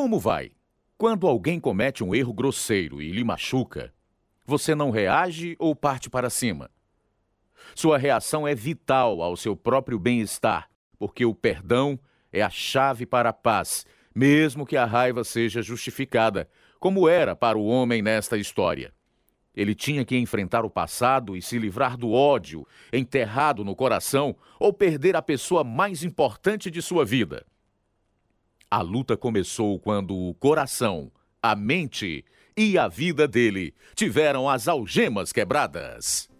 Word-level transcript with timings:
Como 0.00 0.18
vai? 0.18 0.52
Quando 0.96 1.26
alguém 1.26 1.60
comete 1.60 2.02
um 2.02 2.14
erro 2.14 2.32
grosseiro 2.32 3.02
e 3.02 3.12
lhe 3.12 3.22
machuca, 3.22 3.92
você 4.46 4.74
não 4.74 4.88
reage 4.90 5.54
ou 5.58 5.76
parte 5.76 6.08
para 6.08 6.30
cima? 6.30 6.70
Sua 7.74 7.98
reação 7.98 8.48
é 8.48 8.54
vital 8.54 9.20
ao 9.20 9.36
seu 9.36 9.54
próprio 9.54 9.98
bem-estar, 9.98 10.70
porque 10.98 11.22
o 11.26 11.34
perdão 11.34 12.00
é 12.32 12.40
a 12.40 12.48
chave 12.48 13.04
para 13.04 13.28
a 13.28 13.32
paz, 13.34 13.84
mesmo 14.14 14.64
que 14.64 14.74
a 14.74 14.86
raiva 14.86 15.22
seja 15.22 15.60
justificada, 15.60 16.48
como 16.78 17.06
era 17.06 17.36
para 17.36 17.58
o 17.58 17.66
homem 17.66 18.00
nesta 18.00 18.38
história. 18.38 18.94
Ele 19.54 19.74
tinha 19.74 20.02
que 20.02 20.16
enfrentar 20.16 20.64
o 20.64 20.70
passado 20.70 21.36
e 21.36 21.42
se 21.42 21.58
livrar 21.58 21.98
do 21.98 22.10
ódio 22.10 22.66
enterrado 22.90 23.62
no 23.66 23.76
coração 23.76 24.34
ou 24.58 24.72
perder 24.72 25.14
a 25.14 25.20
pessoa 25.20 25.62
mais 25.62 26.02
importante 26.02 26.70
de 26.70 26.80
sua 26.80 27.04
vida. 27.04 27.44
A 28.72 28.82
luta 28.82 29.16
começou 29.16 29.80
quando 29.80 30.16
o 30.16 30.32
coração, 30.34 31.10
a 31.42 31.56
mente 31.56 32.24
e 32.56 32.78
a 32.78 32.86
vida 32.86 33.26
dele 33.26 33.74
tiveram 33.96 34.48
as 34.48 34.68
algemas 34.68 35.32
quebradas 35.32 36.30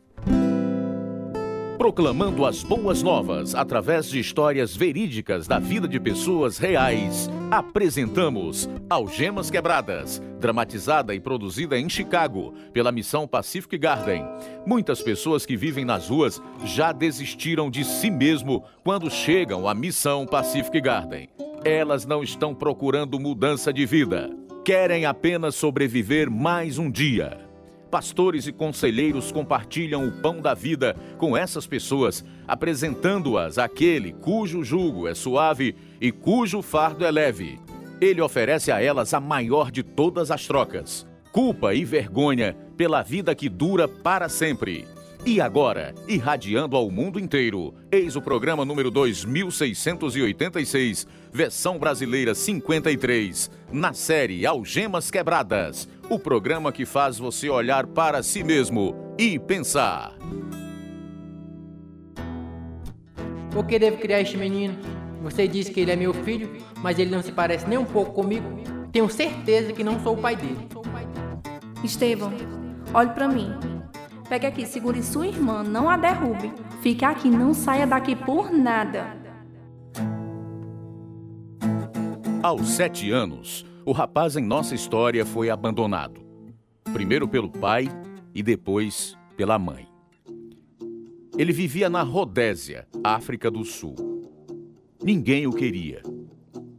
proclamando 1.80 2.44
as 2.44 2.62
boas 2.62 3.02
novas 3.02 3.54
através 3.54 4.06
de 4.06 4.20
histórias 4.20 4.76
verídicas 4.76 5.48
da 5.48 5.58
vida 5.58 5.88
de 5.88 5.98
pessoas 5.98 6.58
reais. 6.58 7.26
Apresentamos 7.50 8.68
Algemas 8.90 9.50
Quebradas, 9.50 10.20
dramatizada 10.38 11.14
e 11.14 11.20
produzida 11.20 11.78
em 11.78 11.88
Chicago 11.88 12.52
pela 12.74 12.92
Missão 12.92 13.26
Pacific 13.26 13.78
Garden. 13.78 14.22
Muitas 14.66 15.00
pessoas 15.00 15.46
que 15.46 15.56
vivem 15.56 15.86
nas 15.86 16.10
ruas 16.10 16.38
já 16.64 16.92
desistiram 16.92 17.70
de 17.70 17.82
si 17.82 18.10
mesmo 18.10 18.62
quando 18.84 19.10
chegam 19.10 19.66
à 19.66 19.72
Missão 19.72 20.26
Pacific 20.26 20.82
Garden. 20.82 21.30
Elas 21.64 22.06
não 22.06 22.22
estão 22.22 22.54
procurando 22.54 23.20
mudança 23.20 23.72
de 23.72 23.84
vida, 23.84 24.30
querem 24.64 25.04
apenas 25.04 25.54
sobreviver 25.54 26.30
mais 26.30 26.78
um 26.78 26.90
dia 26.90 27.50
pastores 27.90 28.46
e 28.46 28.52
conselheiros 28.52 29.32
compartilham 29.32 30.06
o 30.06 30.12
pão 30.12 30.40
da 30.40 30.54
vida 30.54 30.94
com 31.18 31.36
essas 31.36 31.66
pessoas, 31.66 32.24
apresentando-as 32.46 33.58
àquele 33.58 34.12
cujo 34.12 34.62
jugo 34.62 35.08
é 35.08 35.14
suave 35.14 35.74
e 36.00 36.12
cujo 36.12 36.62
fardo 36.62 37.04
é 37.04 37.10
leve. 37.10 37.58
Ele 38.00 38.20
oferece 38.20 38.70
a 38.70 38.80
elas 38.80 39.12
a 39.12 39.20
maior 39.20 39.70
de 39.70 39.82
todas 39.82 40.30
as 40.30 40.46
trocas: 40.46 41.06
culpa 41.32 41.74
e 41.74 41.84
vergonha 41.84 42.56
pela 42.76 43.02
vida 43.02 43.34
que 43.34 43.48
dura 43.48 43.88
para 43.88 44.28
sempre. 44.28 44.86
E 45.24 45.40
agora, 45.40 45.94
irradiando 46.08 46.76
ao 46.76 46.90
mundo 46.90 47.20
inteiro, 47.20 47.74
eis 47.92 48.16
o 48.16 48.22
programa 48.22 48.64
número 48.64 48.90
2686, 48.90 51.06
versão 51.32 51.78
brasileira 51.78 52.34
53, 52.34 53.50
na 53.70 53.92
série 53.92 54.46
Algemas 54.46 55.10
Quebradas 55.10 55.86
o 56.10 56.18
programa 56.18 56.72
que 56.72 56.84
faz 56.84 57.18
você 57.18 57.48
olhar 57.48 57.86
para 57.86 58.20
si 58.20 58.42
mesmo 58.42 59.14
e 59.16 59.38
pensar. 59.38 60.12
Por 63.52 63.64
que 63.64 63.78
devo 63.78 63.96
criar 63.98 64.20
este 64.20 64.36
menino? 64.36 64.76
Você 65.22 65.46
disse 65.46 65.70
que 65.70 65.80
ele 65.80 65.92
é 65.92 65.96
meu 65.96 66.12
filho, 66.12 66.50
mas 66.78 66.98
ele 66.98 67.10
não 67.10 67.22
se 67.22 67.30
parece 67.30 67.68
nem 67.68 67.78
um 67.78 67.84
pouco 67.84 68.12
comigo. 68.12 68.44
Tenho 68.90 69.08
certeza 69.08 69.72
que 69.72 69.84
não 69.84 70.02
sou 70.02 70.14
o 70.14 70.20
pai 70.20 70.34
dele. 70.34 70.68
Estevão, 71.84 72.32
olhe 72.92 73.10
para 73.10 73.28
mim. 73.28 73.79
Pegue 74.30 74.46
aqui, 74.46 74.64
segure 74.64 75.02
sua 75.02 75.26
irmã, 75.26 75.64
não 75.64 75.90
a 75.90 75.96
derrube. 75.96 76.52
Fique 76.80 77.04
aqui, 77.04 77.28
não 77.28 77.52
saia 77.52 77.84
daqui 77.84 78.14
por 78.14 78.52
nada. 78.52 79.18
Aos 82.40 82.68
sete 82.68 83.10
anos, 83.10 83.66
o 83.84 83.90
rapaz 83.90 84.36
em 84.36 84.44
nossa 84.44 84.72
história 84.72 85.26
foi 85.26 85.50
abandonado. 85.50 86.20
Primeiro 86.92 87.26
pelo 87.26 87.50
pai 87.50 87.88
e 88.32 88.40
depois 88.40 89.18
pela 89.36 89.58
mãe. 89.58 89.88
Ele 91.36 91.52
vivia 91.52 91.90
na 91.90 92.04
Rodésia, 92.04 92.86
África 93.02 93.50
do 93.50 93.64
Sul. 93.64 93.96
Ninguém 95.02 95.48
o 95.48 95.52
queria. 95.52 96.02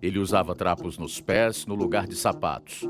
Ele 0.02 0.20
usava 0.20 0.56
trapos 0.56 0.98
nos 0.98 1.20
pés 1.20 1.66
no 1.66 1.76
lugar 1.76 2.08
de 2.08 2.16
sapatos. 2.16 2.90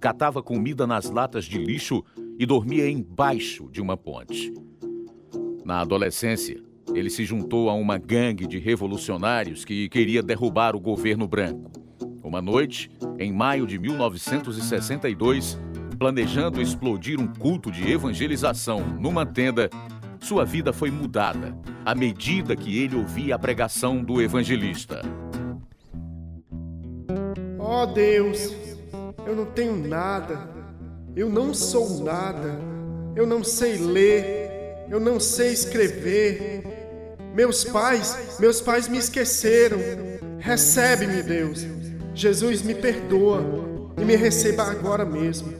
Catava 0.00 0.42
comida 0.42 0.86
nas 0.86 1.10
latas 1.10 1.44
de 1.44 1.58
lixo 1.58 2.02
e 2.38 2.46
dormia 2.46 2.88
embaixo 2.88 3.68
de 3.70 3.80
uma 3.80 3.96
ponte. 3.96 4.52
Na 5.64 5.80
adolescência, 5.80 6.62
ele 6.94 7.10
se 7.10 7.24
juntou 7.24 7.68
a 7.68 7.74
uma 7.74 7.98
gangue 7.98 8.46
de 8.46 8.58
revolucionários 8.58 9.64
que 9.64 9.88
queria 9.88 10.22
derrubar 10.22 10.76
o 10.76 10.80
governo 10.80 11.26
branco. 11.26 11.70
Uma 12.22 12.40
noite, 12.40 12.90
em 13.18 13.32
maio 13.32 13.66
de 13.66 13.78
1962, 13.78 15.58
planejando 15.98 16.62
explodir 16.62 17.20
um 17.20 17.26
culto 17.26 17.70
de 17.70 17.90
evangelização 17.90 18.80
numa 19.00 19.26
tenda, 19.26 19.68
sua 20.20 20.44
vida 20.44 20.72
foi 20.72 20.90
mudada 20.90 21.56
à 21.84 21.94
medida 21.94 22.54
que 22.54 22.78
ele 22.78 22.96
ouvia 22.96 23.34
a 23.34 23.38
pregação 23.38 24.02
do 24.02 24.20
evangelista. 24.20 25.00
Ó 27.58 27.82
oh 27.82 27.86
Deus, 27.86 28.54
eu 29.26 29.34
não 29.34 29.46
tenho 29.46 29.76
nada, 29.88 30.57
eu 31.18 31.28
não 31.28 31.52
sou 31.52 32.04
nada, 32.04 32.60
eu 33.16 33.26
não 33.26 33.42
sei 33.42 33.76
ler, 33.76 34.86
eu 34.88 35.00
não 35.00 35.18
sei 35.18 35.52
escrever. 35.52 36.62
Meus 37.34 37.64
pais, 37.64 38.36
meus 38.38 38.60
pais 38.60 38.86
me 38.86 38.98
esqueceram. 38.98 39.78
Recebe-me, 40.38 41.20
Deus. 41.20 41.66
Jesus 42.14 42.62
me 42.62 42.72
perdoa 42.72 43.42
e 44.00 44.04
me 44.04 44.14
receba 44.14 44.62
agora 44.62 45.04
mesmo. 45.04 45.52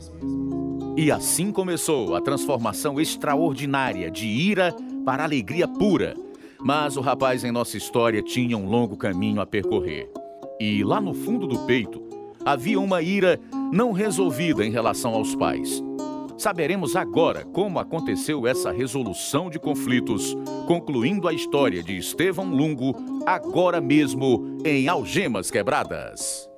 E 0.95 1.11
assim 1.11 1.51
começou 1.51 2.15
a 2.15 2.21
transformação 2.21 2.97
extraordinária 2.97 4.09
de 4.09 4.27
ira 4.27 4.73
para 5.05 5.25
alegria 5.25 5.67
pura. 5.67 6.15
Mas 6.57 6.95
o 6.95 7.01
rapaz 7.01 7.43
em 7.43 7.51
nossa 7.51 7.75
história 7.75 8.23
tinha 8.23 8.57
um 8.57 8.69
longo 8.69 8.95
caminho 8.95 9.41
a 9.41 9.45
percorrer. 9.45 10.09
E 10.57 10.85
lá 10.85 11.01
no 11.01 11.13
fundo 11.13 11.45
do 11.45 11.59
peito 11.59 12.01
havia 12.45 12.79
uma 12.79 13.01
ira 13.01 13.37
não 13.71 13.91
resolvida 13.91 14.65
em 14.65 14.71
relação 14.71 15.13
aos 15.13 15.35
pais. 15.35 15.83
Saberemos 16.37 16.95
agora 16.95 17.43
como 17.43 17.79
aconteceu 17.79 18.47
essa 18.47 18.71
resolução 18.71 19.49
de 19.49 19.59
conflitos, 19.59 20.37
concluindo 20.65 21.27
a 21.27 21.33
história 21.33 21.83
de 21.83 21.97
Estevão 21.97 22.49
Lungo 22.49 22.95
agora 23.25 23.81
mesmo 23.81 24.57
em 24.63 24.87
Algemas 24.87 25.51
Quebradas. 25.51 26.49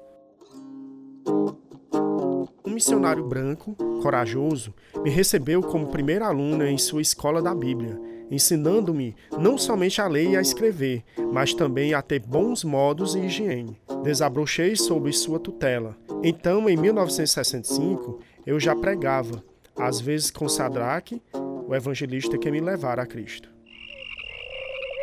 Um 2.64 2.74
missionário 2.74 3.28
branco, 3.28 3.76
corajoso, 4.02 4.74
me 5.04 5.10
recebeu 5.10 5.62
como 5.62 5.88
primeira 5.88 6.28
aluna 6.28 6.70
em 6.70 6.78
sua 6.78 7.02
escola 7.02 7.42
da 7.42 7.54
Bíblia, 7.54 8.00
ensinando-me 8.30 9.16
não 9.38 9.58
somente 9.58 10.00
a 10.00 10.08
ler 10.08 10.30
e 10.30 10.38
a 10.38 10.42
escrever, 10.42 11.04
mas 11.34 11.54
também 11.54 11.94
a 11.94 12.02
ter 12.02 12.20
bons 12.20 12.64
modos 12.64 13.16
e 13.16 13.20
higiene. 13.20 13.82
Desabrochei 14.04 14.76
sob 14.76 15.12
sua 15.12 15.40
tutela. 15.40 15.98
Então, 16.24 16.70
em 16.70 16.78
1965, 16.78 18.20
eu 18.46 18.60
já 18.60 18.76
pregava, 18.76 19.44
às 19.76 20.00
vezes 20.00 20.30
com 20.30 20.48
Sadraque, 20.48 21.20
o 21.34 21.74
evangelista 21.74 22.38
que 22.38 22.52
me 22.52 22.62
levara 22.62 23.02
a 23.02 23.08
Cristo. 23.08 23.50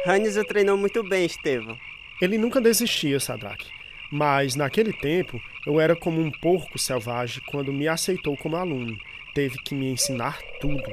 Hannes 0.06 0.36
o 0.36 0.44
treinou 0.44 0.76
muito 0.76 1.02
bem, 1.08 1.26
Estevão. 1.26 1.76
Ele 2.22 2.38
nunca 2.38 2.60
desistia, 2.60 3.18
Sadraque. 3.18 3.66
Mas 4.12 4.54
naquele 4.54 4.92
tempo 4.92 5.40
eu 5.66 5.80
era 5.80 5.96
como 5.96 6.20
um 6.20 6.30
porco 6.30 6.78
selvagem 6.78 7.42
quando 7.48 7.72
me 7.72 7.88
aceitou 7.88 8.36
como 8.36 8.54
aluno. 8.54 8.96
Teve 9.34 9.58
que 9.58 9.74
me 9.74 9.90
ensinar 9.90 10.38
tudo. 10.60 10.90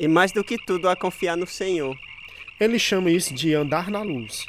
E 0.00 0.08
mais 0.08 0.32
do 0.32 0.42
que 0.42 0.58
tudo, 0.58 0.88
a 0.88 0.96
confiar 0.96 1.36
no 1.36 1.46
Senhor. 1.46 1.96
Ele 2.58 2.80
chama 2.80 3.10
isso 3.10 3.32
de 3.32 3.54
andar 3.54 3.90
na 3.90 4.02
luz. 4.02 4.44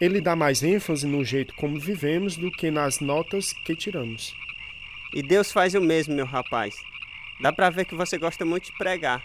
Ele 0.00 0.20
dá 0.20 0.34
mais 0.34 0.64
ênfase 0.64 1.06
no 1.06 1.24
jeito 1.24 1.54
como 1.54 1.78
vivemos 1.78 2.36
do 2.36 2.50
que 2.50 2.68
nas 2.68 2.98
notas 2.98 3.52
que 3.52 3.76
tiramos. 3.76 4.34
E 5.16 5.22
Deus 5.22 5.50
faz 5.50 5.74
o 5.74 5.80
mesmo, 5.80 6.14
meu 6.14 6.26
rapaz. 6.26 6.76
Dá 7.40 7.52
para 7.52 7.70
ver 7.70 7.86
que 7.86 7.94
você 7.94 8.16
gosta 8.18 8.44
muito 8.44 8.66
de 8.66 8.78
pregar. 8.78 9.22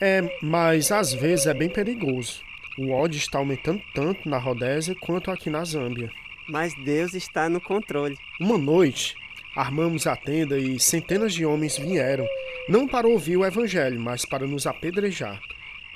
É, 0.00 0.22
mas 0.42 0.92
às 0.92 1.12
vezes 1.12 1.46
é 1.46 1.54
bem 1.54 1.68
perigoso. 1.68 2.42
O 2.78 2.90
ódio 2.90 3.18
está 3.18 3.38
aumentando 3.38 3.82
tanto 3.92 4.28
na 4.28 4.38
Rodésia 4.38 4.94
quanto 5.00 5.30
aqui 5.30 5.48
na 5.48 5.64
Zâmbia 5.64 6.10
mas 6.48 6.74
Deus 6.74 7.14
está 7.14 7.48
no 7.48 7.60
controle. 7.60 8.16
Uma 8.40 8.58
noite, 8.58 9.14
armamos 9.56 10.06
a 10.06 10.16
tenda 10.16 10.58
e 10.58 10.78
centenas 10.78 11.32
de 11.34 11.44
homens 11.44 11.78
vieram, 11.78 12.26
não 12.68 12.86
para 12.86 13.08
ouvir 13.08 13.36
o 13.36 13.44
evangelho, 13.44 14.00
mas 14.00 14.24
para 14.24 14.46
nos 14.46 14.66
apedrejar. 14.66 15.40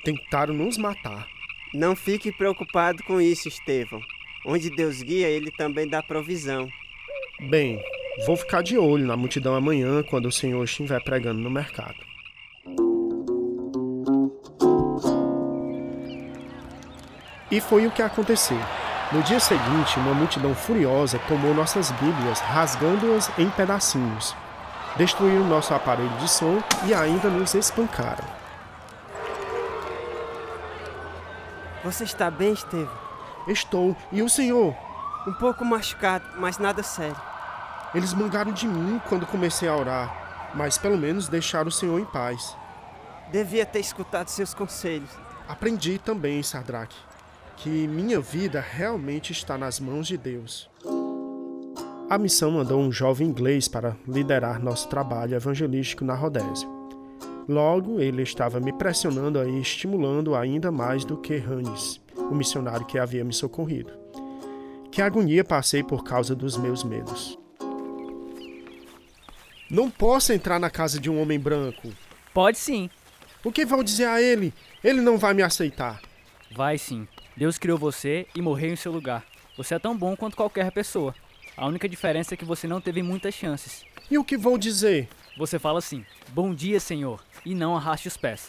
Tentaram 0.05 0.55
nos 0.55 0.79
matar. 0.79 1.27
Não 1.75 1.95
fique 1.95 2.33
preocupado 2.33 3.03
com 3.03 3.21
isso, 3.21 3.49
Estevão. 3.49 4.01
Onde 4.45 4.71
Deus 4.71 5.03
guia, 5.03 5.29
ele 5.29 5.51
também 5.51 5.87
dá 5.87 6.03
provisão. 6.03 6.69
Bem, 7.51 7.83
vou 8.27 8.37
ficar 8.37 8.63
de 8.63 8.77
olho 8.77 9.07
na 9.07 9.17
multidão 9.17 9.55
amanhã 9.55 10.03
quando 10.03 10.27
o 10.27 10.33
Senhor 10.33 10.63
estiver 10.65 11.03
pregando 11.03 11.41
no 11.41 11.51
mercado. 11.51 11.97
E 17.51 17.61
foi 17.61 17.87
o 17.87 17.91
que 17.91 18.03
aconteceu. 18.03 18.59
No 19.11 19.23
dia 19.23 19.41
seguinte, 19.41 19.99
uma 19.99 20.13
multidão 20.13 20.55
furiosa 20.55 21.19
tomou 21.27 21.55
nossas 21.55 21.91
Bíblias, 21.93 22.41
rasgando-as 22.41 23.31
em 23.39 23.49
pedacinhos. 23.49 24.37
Destruíram 24.97 25.47
nosso 25.47 25.73
aparelho 25.73 26.11
de 26.19 26.29
som 26.29 26.63
e 26.85 26.93
ainda 26.93 27.31
nos 27.31 27.55
espancaram. 27.55 28.25
Você 31.85 32.05
está 32.05 32.31
bem, 32.31 32.53
Estevão? 32.53 32.93
Estou. 33.47 33.97
E 34.13 34.23
o 34.23 34.29
senhor? 34.29 34.75
Um 35.27 35.33
pouco 35.33 35.65
machucado, 35.65 36.25
mas 36.37 36.59
nada 36.59 36.83
sério. 36.83 37.28
Eles 37.95 38.13
mangaram 38.13 38.53
de 38.53 38.67
mim 38.67 39.01
quando 39.09 39.27
comecei 39.27 39.69
a 39.69 39.77
orar, 39.77 40.51
mas 40.55 40.77
pelo 40.77 40.99
menos 40.99 41.29
deixaram 41.29 41.69
o 41.69 41.73
senhor 41.73 41.99
em 41.99 42.05
paz. 42.05 42.55
Devia 43.33 43.65
ter 43.65 43.81
escutado 43.81 44.29
seus 44.29 44.53
conselhos. 44.53 45.11
Aprendi 45.49 45.99
também, 45.99 46.43
Sardraque, 46.43 46.97
que 47.57 47.89
minha 47.89 48.21
vida 48.21 48.61
realmente 48.61 49.33
está 49.33 49.57
nas 49.57 49.81
mãos 49.81 50.07
de 50.07 50.19
Deus. 50.19 50.69
A 52.11 52.19
missão 52.19 52.51
mandou 52.51 52.81
um 52.81 52.93
jovem 52.93 53.29
inglês 53.29 53.69
para 53.69 53.97
liderar 54.07 54.63
nosso 54.63 54.89
trabalho 54.89 55.35
evangelístico 55.35 56.05
na 56.05 56.15
Rodésia. 56.15 56.69
Logo, 57.49 58.01
ele 58.01 58.23
estava 58.23 58.61
me 58.61 58.73
pressionando 58.73 59.43
e 59.49 59.61
estimulando 59.61 60.35
ainda 60.35 60.71
mais 60.71 61.05
do 61.05 61.17
que 61.17 61.37
Hannes, 61.37 62.01
o 62.15 62.35
missionário 62.35 62.87
que 62.87 62.99
havia 62.99 63.25
me 63.25 63.33
socorrido. 63.33 63.93
Que 64.91 65.01
agonia 65.01 65.43
passei 65.43 65.83
por 65.83 66.05
causa 66.05 66.35
dos 66.35 66.57
meus 66.59 66.85
medos. 66.85 67.39
Não 69.71 69.91
posso 69.91 70.33
entrar 70.33 70.59
na 70.59 70.71
casa 70.71 70.99
de 70.99 71.11
um 71.11 71.21
homem 71.21 71.39
branco. 71.39 71.93
Pode 72.33 72.59
sim. 72.59 72.89
O 73.45 73.53
que 73.53 73.67
vou 73.67 73.83
dizer 73.83 74.07
a 74.07 74.21
ele? 74.21 74.55
Ele 74.83 75.01
não 75.01 75.19
vai 75.19 75.35
me 75.35 75.43
aceitar. 75.43 76.01
Vai 76.51 76.79
sim. 76.79 77.07
Deus 77.37 77.59
criou 77.59 77.77
você 77.77 78.27
e 78.35 78.41
morreu 78.41 78.73
em 78.73 78.77
seu 78.77 78.91
lugar. 78.91 79.25
Você 79.57 79.75
é 79.75 79.79
tão 79.79 79.97
bom 79.97 80.17
quanto 80.17 80.37
qualquer 80.37 80.73
pessoa. 80.73 81.15
A 81.57 81.67
única 81.67 81.89
diferença 81.89 82.33
é 82.33 82.37
que 82.37 82.45
você 82.45 82.67
não 82.67 82.81
teve 82.81 83.03
muitas 83.03 83.35
chances. 83.35 83.85
E 84.11 84.17
o 84.17 84.25
que 84.25 84.39
vou 84.39 84.57
dizer? 84.57 85.09
Você 85.37 85.59
fala 85.59 85.81
assim: 85.81 86.05
Bom 86.31 86.55
dia, 86.55 86.81
Senhor, 86.81 87.23
e 87.45 87.55
não 87.55 87.77
arraste 87.77 88.09
os 88.09 88.17
pés. 88.17 88.49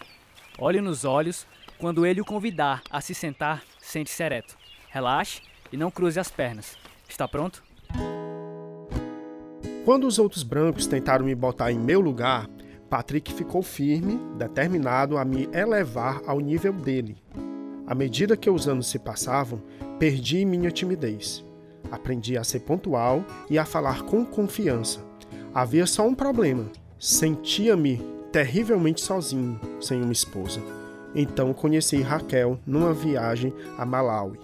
Olhe 0.57 0.79
nos 0.79 1.03
olhos, 1.03 1.45
quando 1.77 2.05
ele 2.05 2.21
o 2.21 2.25
convidar 2.25 2.81
a 2.89 3.01
se 3.01 3.13
sentar, 3.13 3.63
sente-se 3.79 4.23
ereto. 4.23 4.57
Relaxe 4.89 5.41
e 5.71 5.77
não 5.77 5.91
cruze 5.91 6.19
as 6.19 6.31
pernas. 6.31 6.77
Está 7.07 7.27
pronto? 7.27 7.63
Quando 9.89 10.05
os 10.05 10.19
outros 10.19 10.43
brancos 10.43 10.85
tentaram 10.85 11.25
me 11.25 11.33
botar 11.33 11.71
em 11.71 11.79
meu 11.79 11.99
lugar, 11.99 12.47
Patrick 12.91 13.33
ficou 13.33 13.63
firme, 13.63 14.19
determinado 14.37 15.17
a 15.17 15.25
me 15.25 15.49
elevar 15.51 16.21
ao 16.27 16.39
nível 16.39 16.71
dele. 16.73 17.17
À 17.87 17.95
medida 17.95 18.37
que 18.37 18.51
os 18.51 18.67
anos 18.67 18.85
se 18.85 18.99
passavam, 18.99 19.63
perdi 19.97 20.45
minha 20.45 20.69
timidez. 20.69 21.43
Aprendi 21.89 22.37
a 22.37 22.43
ser 22.43 22.59
pontual 22.59 23.25
e 23.49 23.57
a 23.57 23.65
falar 23.65 24.03
com 24.03 24.23
confiança. 24.23 25.03
Havia 25.55 25.87
só 25.87 26.05
um 26.05 26.13
problema: 26.13 26.71
sentia-me 26.99 27.99
terrivelmente 28.31 29.01
sozinho, 29.01 29.59
sem 29.81 30.03
uma 30.03 30.13
esposa. 30.13 30.61
Então 31.15 31.51
conheci 31.51 31.99
Raquel 32.03 32.59
numa 32.63 32.93
viagem 32.93 33.51
a 33.75 33.87
Malawi. 33.87 34.39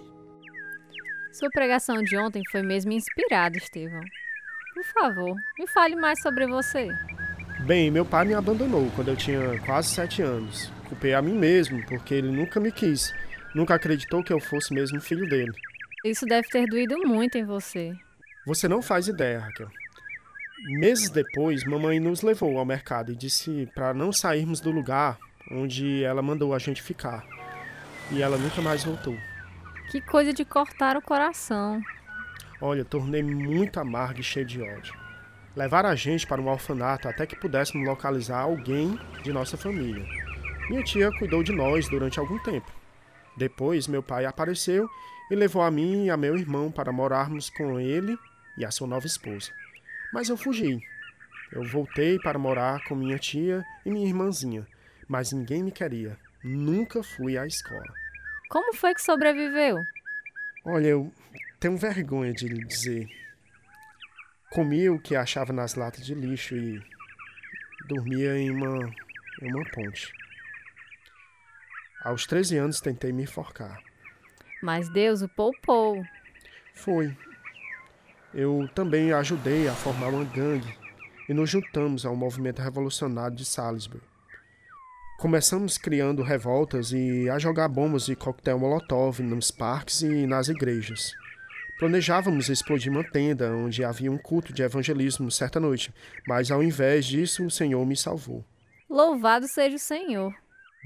Sua 1.32 1.50
pregação 1.52 2.02
de 2.02 2.16
ontem 2.18 2.42
foi 2.50 2.62
mesmo 2.62 2.90
inspirada, 2.90 3.56
Estevão. 3.56 4.02
Por 4.76 4.84
favor, 4.84 5.34
me 5.58 5.66
fale 5.66 5.96
mais 5.96 6.20
sobre 6.20 6.46
você. 6.46 6.86
Bem, 7.64 7.90
meu 7.90 8.04
pai 8.04 8.26
me 8.26 8.34
abandonou 8.34 8.90
quando 8.94 9.08
eu 9.08 9.16
tinha 9.16 9.58
quase 9.64 9.88
sete 9.88 10.20
anos. 10.20 10.70
Culpei 10.86 11.14
a 11.14 11.22
mim 11.22 11.32
mesmo, 11.32 11.82
porque 11.86 12.12
ele 12.12 12.30
nunca 12.30 12.60
me 12.60 12.70
quis. 12.70 13.10
Nunca 13.54 13.74
acreditou 13.74 14.22
que 14.22 14.30
eu 14.30 14.38
fosse 14.38 14.74
mesmo 14.74 15.00
filho 15.00 15.26
dele. 15.26 15.52
Isso 16.04 16.26
deve 16.26 16.46
ter 16.48 16.66
doído 16.66 16.98
muito 17.08 17.38
em 17.38 17.44
você. 17.46 17.96
Você 18.46 18.68
não 18.68 18.82
faz 18.82 19.08
ideia, 19.08 19.40
Raquel. 19.40 19.70
Meses 20.78 21.08
depois, 21.08 21.64
mamãe 21.64 21.98
nos 21.98 22.20
levou 22.20 22.58
ao 22.58 22.66
mercado 22.66 23.10
e 23.10 23.16
disse 23.16 23.66
para 23.74 23.94
não 23.94 24.12
sairmos 24.12 24.60
do 24.60 24.70
lugar 24.70 25.16
onde 25.50 26.04
ela 26.04 26.20
mandou 26.20 26.52
a 26.52 26.58
gente 26.58 26.82
ficar. 26.82 27.24
E 28.12 28.20
ela 28.20 28.36
nunca 28.36 28.60
mais 28.60 28.84
voltou. 28.84 29.16
Que 29.90 30.02
coisa 30.02 30.34
de 30.34 30.44
cortar 30.44 30.98
o 30.98 31.02
coração. 31.02 31.80
Olha, 32.60 32.84
tornei-me 32.84 33.34
muito 33.34 33.78
amargo 33.78 34.20
e 34.20 34.22
cheio 34.22 34.46
de 34.46 34.62
ódio. 34.62 34.94
Levaram 35.54 35.88
a 35.88 35.94
gente 35.94 36.26
para 36.26 36.40
um 36.40 36.48
orfanato 36.48 37.08
até 37.08 37.26
que 37.26 37.36
pudéssemos 37.36 37.86
localizar 37.86 38.40
alguém 38.40 38.98
de 39.22 39.32
nossa 39.32 39.56
família. 39.56 40.04
Minha 40.68 40.82
tia 40.82 41.10
cuidou 41.18 41.42
de 41.42 41.52
nós 41.52 41.88
durante 41.88 42.18
algum 42.18 42.38
tempo. 42.38 42.70
Depois, 43.36 43.86
meu 43.86 44.02
pai 44.02 44.24
apareceu 44.24 44.88
e 45.30 45.34
levou 45.34 45.62
a 45.62 45.70
mim 45.70 46.06
e 46.06 46.10
a 46.10 46.16
meu 46.16 46.36
irmão 46.36 46.70
para 46.70 46.92
morarmos 46.92 47.50
com 47.50 47.78
ele 47.78 48.18
e 48.56 48.64
a 48.64 48.70
sua 48.70 48.86
nova 48.86 49.06
esposa. 49.06 49.50
Mas 50.12 50.28
eu 50.28 50.36
fugi. 50.36 50.80
Eu 51.52 51.62
voltei 51.64 52.18
para 52.18 52.38
morar 52.38 52.82
com 52.84 52.94
minha 52.94 53.18
tia 53.18 53.64
e 53.84 53.90
minha 53.90 54.06
irmãzinha, 54.06 54.66
mas 55.06 55.32
ninguém 55.32 55.62
me 55.62 55.70
queria. 55.70 56.18
Nunca 56.42 57.02
fui 57.02 57.38
à 57.38 57.46
escola. 57.46 57.92
Como 58.48 58.74
foi 58.74 58.94
que 58.94 59.02
sobreviveu? 59.02 59.78
Olha, 60.64 60.88
eu 60.88 61.12
tenho 61.58 61.76
vergonha 61.76 62.32
de 62.32 62.48
lhe 62.48 62.64
dizer. 62.64 63.08
Comia 64.50 64.92
o 64.92 65.00
que 65.00 65.16
achava 65.16 65.52
nas 65.52 65.74
latas 65.74 66.04
de 66.04 66.14
lixo 66.14 66.54
e 66.56 66.82
dormia 67.88 68.38
em 68.38 68.50
uma, 68.50 68.92
em 69.42 69.54
uma 69.54 69.64
ponte. 69.70 70.12
Aos 72.04 72.26
13 72.26 72.56
anos 72.58 72.80
tentei 72.80 73.12
me 73.12 73.24
enforcar. 73.24 73.82
Mas 74.62 74.88
Deus 74.88 75.22
o 75.22 75.28
poupou. 75.28 76.02
Foi. 76.74 77.16
Eu 78.32 78.68
também 78.74 79.12
ajudei 79.12 79.66
a 79.66 79.72
formar 79.72 80.08
uma 80.08 80.24
gangue 80.24 80.76
e 81.28 81.34
nos 81.34 81.50
juntamos 81.50 82.06
ao 82.06 82.14
movimento 82.14 82.62
revolucionário 82.62 83.36
de 83.36 83.44
Salisbury. 83.44 84.02
Começamos 85.18 85.78
criando 85.78 86.22
revoltas 86.22 86.92
e 86.92 87.28
a 87.30 87.38
jogar 87.38 87.68
bombas 87.68 88.04
de 88.04 88.14
coquetel 88.14 88.58
molotov 88.58 89.20
nos 89.22 89.50
parques 89.50 90.02
e 90.02 90.26
nas 90.26 90.48
igrejas. 90.48 91.12
Planejávamos 91.78 92.48
explodir 92.48 92.90
uma 92.90 93.04
tenda 93.04 93.52
onde 93.52 93.84
havia 93.84 94.10
um 94.10 94.16
culto 94.16 94.52
de 94.52 94.62
evangelismo 94.62 95.30
certa 95.30 95.60
noite, 95.60 95.92
mas 96.26 96.50
ao 96.50 96.62
invés 96.62 97.04
disso 97.04 97.44
o 97.44 97.50
Senhor 97.50 97.84
me 97.84 97.96
salvou. 97.96 98.42
Louvado 98.88 99.46
seja 99.46 99.76
o 99.76 99.78
Senhor. 99.78 100.34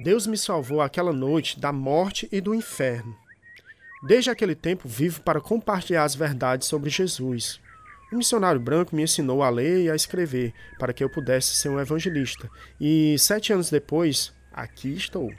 Deus 0.03 0.27
me 0.27 0.37
salvou 0.37 0.81
aquela 0.81 1.13
noite 1.13 1.61
da 1.61 1.73
morte 1.73 2.29
e 2.33 2.41
do 2.41 2.55
inferno. 2.55 3.17
Desde 4.03 4.31
aquele 4.31 4.55
tempo 4.55 4.89
vivo 4.89 5.21
para 5.21 5.41
compartilhar 5.41 6.05
as 6.05 6.15
verdades 6.15 6.67
sobre 6.67 6.91
Jesus. 6.91 7.61
O 8.11 8.17
missionário 8.17 8.61
branco 8.61 8.97
me 8.97 9.03
ensinou 9.03 9.43
a 9.43 9.51
ler 9.51 9.85
e 9.85 9.91
a 9.91 9.95
escrever 9.95 10.53
para 10.79 10.93
que 10.93 11.05
eu 11.05 11.11
pudesse 11.11 11.55
ser 11.55 11.69
um 11.69 11.79
evangelista. 11.79 12.51
E 12.81 13.17
sete 13.19 13.53
anos 13.53 13.71
depois, 13.71 14.33
aqui 14.53 14.95
estou. 14.95 15.31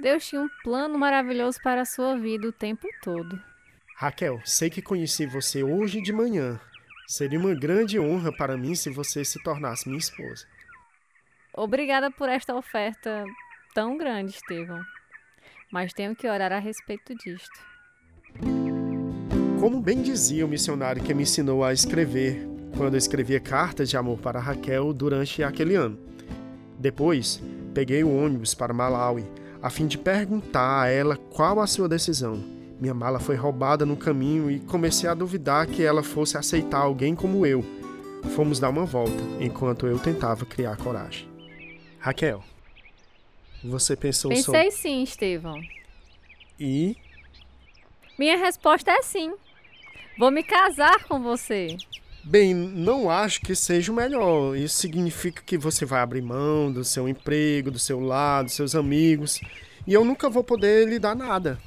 Deus 0.00 0.26
tinha 0.26 0.40
um 0.40 0.48
plano 0.64 0.98
maravilhoso 0.98 1.60
para 1.62 1.82
a 1.82 1.84
sua 1.84 2.18
vida 2.18 2.48
o 2.48 2.52
tempo 2.52 2.88
todo. 3.02 3.51
Raquel, 4.02 4.40
sei 4.44 4.68
que 4.68 4.82
conheci 4.82 5.26
você 5.26 5.62
hoje 5.62 6.02
de 6.02 6.12
manhã. 6.12 6.58
Seria 7.06 7.38
uma 7.38 7.54
grande 7.54 8.00
honra 8.00 8.32
para 8.32 8.56
mim 8.56 8.74
se 8.74 8.90
você 8.90 9.24
se 9.24 9.40
tornasse 9.44 9.88
minha 9.88 10.00
esposa. 10.00 10.44
Obrigada 11.54 12.10
por 12.10 12.28
esta 12.28 12.52
oferta 12.52 13.24
tão 13.72 13.96
grande, 13.96 14.32
Estevão. 14.32 14.82
Mas 15.70 15.92
tenho 15.92 16.16
que 16.16 16.26
orar 16.26 16.50
a 16.50 16.58
respeito 16.58 17.14
disto. 17.14 17.60
Como 19.60 19.80
bem 19.80 20.02
dizia 20.02 20.44
o 20.44 20.48
missionário 20.48 21.00
que 21.00 21.14
me 21.14 21.22
ensinou 21.22 21.62
a 21.62 21.72
escrever 21.72 22.44
quando 22.76 22.94
eu 22.94 22.98
escrevia 22.98 23.38
cartas 23.38 23.88
de 23.88 23.96
amor 23.96 24.18
para 24.18 24.40
Raquel 24.40 24.92
durante 24.92 25.44
aquele 25.44 25.76
ano. 25.76 25.96
Depois, 26.76 27.40
peguei 27.72 28.02
o 28.02 28.12
ônibus 28.12 28.52
para 28.52 28.74
Malawi 28.74 29.24
a 29.62 29.70
fim 29.70 29.86
de 29.86 29.96
perguntar 29.96 30.82
a 30.82 30.88
ela 30.88 31.16
qual 31.16 31.60
a 31.60 31.68
sua 31.68 31.88
decisão. 31.88 32.61
Minha 32.82 32.94
mala 32.94 33.20
foi 33.20 33.36
roubada 33.36 33.86
no 33.86 33.96
caminho 33.96 34.50
e 34.50 34.58
comecei 34.58 35.08
a 35.08 35.14
duvidar 35.14 35.68
que 35.68 35.84
ela 35.84 36.02
fosse 36.02 36.36
aceitar 36.36 36.78
alguém 36.78 37.14
como 37.14 37.46
eu. 37.46 37.64
Fomos 38.34 38.58
dar 38.58 38.70
uma 38.70 38.84
volta 38.84 39.22
enquanto 39.38 39.86
eu 39.86 40.00
tentava 40.00 40.44
criar 40.44 40.76
coragem. 40.76 41.28
Raquel, 42.00 42.42
você 43.62 43.94
pensou 43.94 44.30
Pensei 44.30 44.42
sobre... 44.42 44.70
sim, 44.72 45.00
Estevão. 45.04 45.60
E 46.58 46.96
Minha 48.18 48.36
resposta 48.36 48.90
é 48.90 49.00
sim. 49.00 49.32
Vou 50.18 50.32
me 50.32 50.42
casar 50.42 51.04
com 51.04 51.22
você. 51.22 51.76
Bem, 52.24 52.52
não 52.52 53.08
acho 53.08 53.42
que 53.42 53.54
seja 53.54 53.92
o 53.92 53.94
melhor. 53.94 54.56
Isso 54.56 54.80
significa 54.80 55.40
que 55.46 55.56
você 55.56 55.84
vai 55.84 56.00
abrir 56.00 56.20
mão 56.20 56.72
do 56.72 56.82
seu 56.82 57.08
emprego, 57.08 57.70
do 57.70 57.78
seu 57.78 58.00
lar, 58.00 58.42
dos 58.42 58.54
seus 58.54 58.74
amigos. 58.74 59.40
E 59.86 59.94
eu 59.94 60.04
nunca 60.04 60.28
vou 60.28 60.42
poder 60.42 60.88
lhe 60.88 60.98
dar 60.98 61.14
nada. 61.14 61.60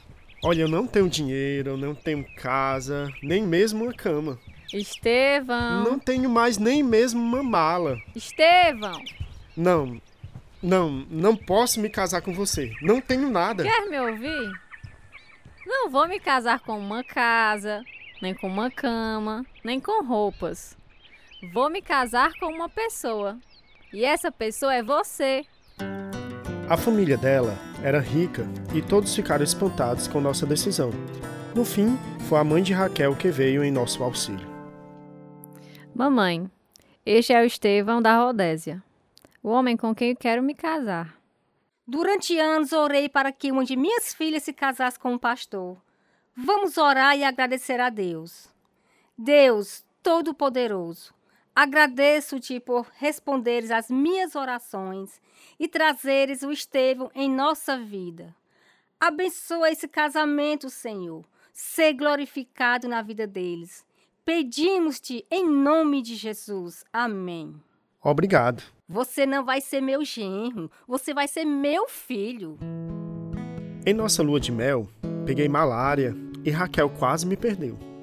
Olha, 0.47 0.61
eu 0.61 0.67
não 0.67 0.85
tenho 0.85 1.09
dinheiro, 1.09 1.71
eu 1.71 1.77
não 1.77 1.95
tenho 1.95 2.23
casa, 2.35 3.11
nem 3.23 3.41
mesmo 3.41 3.85
uma 3.85 3.91
cama. 3.91 4.37
Estevão. 4.71 5.83
Não 5.83 5.97
tenho 5.97 6.29
mais 6.29 6.59
nem 6.59 6.83
mesmo 6.83 7.19
uma 7.19 7.41
mala. 7.41 7.97
Estevão. 8.15 9.03
Não, 9.57 9.99
não, 10.61 11.03
não 11.09 11.35
posso 11.35 11.79
me 11.79 11.89
casar 11.89 12.21
com 12.21 12.31
você. 12.31 12.71
Não 12.79 13.01
tenho 13.01 13.27
nada. 13.31 13.63
Quer 13.63 13.89
me 13.89 13.99
ouvir? 13.99 14.51
Não 15.65 15.89
vou 15.89 16.07
me 16.07 16.19
casar 16.19 16.59
com 16.59 16.77
uma 16.77 17.03
casa, 17.03 17.83
nem 18.21 18.35
com 18.35 18.45
uma 18.45 18.69
cama, 18.69 19.43
nem 19.63 19.79
com 19.79 20.05
roupas. 20.05 20.77
Vou 21.51 21.71
me 21.71 21.81
casar 21.81 22.31
com 22.39 22.45
uma 22.45 22.69
pessoa. 22.69 23.35
E 23.91 24.05
essa 24.05 24.31
pessoa 24.31 24.75
é 24.75 24.83
você. 24.83 25.43
A 26.69 26.77
família 26.77 27.17
dela 27.17 27.57
era 27.85 27.99
rica 27.99 28.47
e 28.73 28.81
todos 28.81 29.13
ficaram 29.13 29.43
espantados 29.43 30.07
com 30.07 30.19
nossa 30.19 30.43
decisão. 30.43 30.89
No 31.53 31.63
fim, 31.63 31.95
foi 32.27 32.39
a 32.39 32.43
mãe 32.43 32.63
de 32.63 32.73
Raquel 32.73 33.15
que 33.15 33.29
veio 33.29 33.63
em 33.63 33.69
nosso 33.69 34.03
auxílio. 34.03 34.47
Mamãe, 35.93 36.49
este 37.05 37.31
é 37.31 37.39
o 37.39 37.45
Estevão 37.45 38.01
da 38.01 38.17
Rodésia, 38.17 38.83
o 39.43 39.49
homem 39.49 39.77
com 39.77 39.93
quem 39.93 40.09
eu 40.09 40.15
quero 40.15 40.41
me 40.41 40.55
casar. 40.55 41.15
Durante 41.87 42.39
anos 42.39 42.73
orei 42.73 43.07
para 43.07 43.31
que 43.31 43.51
uma 43.51 43.63
de 43.63 43.75
minhas 43.75 44.15
filhas 44.15 44.41
se 44.41 44.51
casasse 44.51 44.97
com 44.97 45.13
um 45.13 45.19
pastor. 45.19 45.77
Vamos 46.35 46.79
orar 46.79 47.15
e 47.15 47.23
agradecer 47.23 47.79
a 47.79 47.91
Deus. 47.91 48.47
Deus 49.15 49.83
Todo-Poderoso, 50.01 51.13
agradeço-te 51.55 52.59
por 52.59 52.91
responderes 52.97 53.71
às 53.71 53.89
minhas 53.89 54.35
orações 54.35 55.21
e 55.59 55.67
trazeres 55.67 56.43
o 56.43 56.51
Estevão 56.51 57.09
em 57.15 57.29
nossa 57.29 57.77
vida. 57.77 58.35
Abençoa 58.99 59.71
esse 59.71 59.87
casamento, 59.87 60.69
Senhor. 60.69 61.23
Ser 61.53 61.93
glorificado 61.93 62.87
na 62.87 63.01
vida 63.01 63.25
deles. 63.25 63.85
Pedimos-te 64.25 65.25
em 65.31 65.47
nome 65.47 66.01
de 66.01 66.15
Jesus. 66.15 66.83
Amém. 66.91 67.55
Obrigado. 68.03 68.63
Você 68.87 69.25
não 69.25 69.43
vai 69.43 69.61
ser 69.61 69.81
meu 69.81 70.03
genro, 70.03 70.69
você 70.87 71.13
vai 71.13 71.27
ser 71.27 71.45
meu 71.45 71.87
filho. 71.87 72.57
Em 73.85 73.93
nossa 73.93 74.21
lua 74.21 74.39
de 74.39 74.51
mel, 74.51 74.87
peguei 75.25 75.47
malária 75.47 76.15
e 76.43 76.51
Raquel 76.51 76.89
quase 76.89 77.25
me 77.25 77.37
perdeu. 77.37 77.94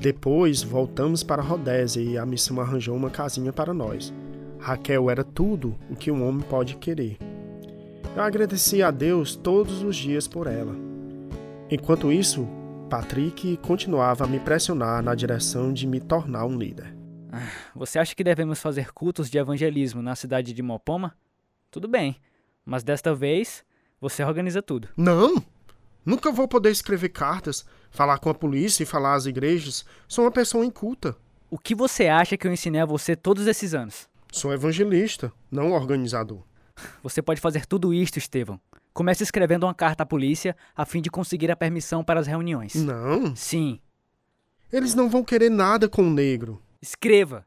Depois 0.00 0.62
voltamos 0.62 1.22
para 1.22 1.42
Rodésia 1.42 2.00
e 2.00 2.16
a 2.16 2.24
missão 2.24 2.58
arranjou 2.58 2.96
uma 2.96 3.10
casinha 3.10 3.52
para 3.52 3.74
nós. 3.74 4.10
Raquel 4.58 5.10
era 5.10 5.22
tudo 5.22 5.76
o 5.90 5.94
que 5.94 6.10
um 6.10 6.26
homem 6.26 6.40
pode 6.40 6.76
querer. 6.76 7.18
Eu 8.16 8.22
agradeci 8.22 8.82
a 8.82 8.90
Deus 8.90 9.36
todos 9.36 9.82
os 9.82 9.94
dias 9.94 10.26
por 10.26 10.46
ela. 10.46 10.74
Enquanto 11.70 12.10
isso, 12.10 12.48
Patrick 12.88 13.58
continuava 13.58 14.24
a 14.24 14.26
me 14.26 14.40
pressionar 14.40 15.02
na 15.02 15.14
direção 15.14 15.70
de 15.70 15.86
me 15.86 16.00
tornar 16.00 16.46
um 16.46 16.56
líder. 16.56 16.96
Você 17.76 17.98
acha 17.98 18.14
que 18.14 18.24
devemos 18.24 18.58
fazer 18.58 18.92
cultos 18.92 19.28
de 19.28 19.36
evangelismo 19.36 20.00
na 20.00 20.16
cidade 20.16 20.54
de 20.54 20.62
Mopoma? 20.62 21.14
Tudo 21.70 21.86
bem, 21.86 22.16
mas 22.64 22.82
desta 22.82 23.14
vez 23.14 23.62
você 24.00 24.24
organiza 24.24 24.62
tudo. 24.62 24.88
Não! 24.96 25.44
Nunca 26.04 26.32
vou 26.32 26.48
poder 26.48 26.70
escrever 26.70 27.10
cartas, 27.10 27.64
falar 27.90 28.18
com 28.18 28.30
a 28.30 28.34
polícia 28.34 28.82
e 28.82 28.86
falar 28.86 29.14
às 29.14 29.26
igrejas. 29.26 29.84
Sou 30.08 30.24
uma 30.24 30.30
pessoa 30.30 30.64
inculta. 30.64 31.16
O 31.50 31.58
que 31.58 31.74
você 31.74 32.06
acha 32.06 32.36
que 32.36 32.46
eu 32.46 32.52
ensinei 32.52 32.80
a 32.80 32.86
você 32.86 33.14
todos 33.16 33.46
esses 33.46 33.74
anos? 33.74 34.08
Sou 34.32 34.52
evangelista, 34.52 35.32
não 35.50 35.72
organizador. 35.72 36.42
Você 37.02 37.20
pode 37.20 37.40
fazer 37.40 37.66
tudo 37.66 37.92
isto, 37.92 38.18
Estevão. 38.18 38.60
Comece 38.92 39.22
escrevendo 39.22 39.64
uma 39.64 39.74
carta 39.74 40.02
à 40.02 40.06
polícia 40.06 40.56
a 40.76 40.84
fim 40.84 41.00
de 41.00 41.10
conseguir 41.10 41.50
a 41.50 41.56
permissão 41.56 42.02
para 42.02 42.20
as 42.20 42.26
reuniões. 42.26 42.74
Não. 42.74 43.34
Sim. 43.36 43.80
Eles 44.72 44.94
não 44.94 45.08
vão 45.08 45.24
querer 45.24 45.50
nada 45.50 45.88
com 45.88 46.02
o 46.02 46.10
negro. 46.10 46.62
Escreva. 46.80 47.44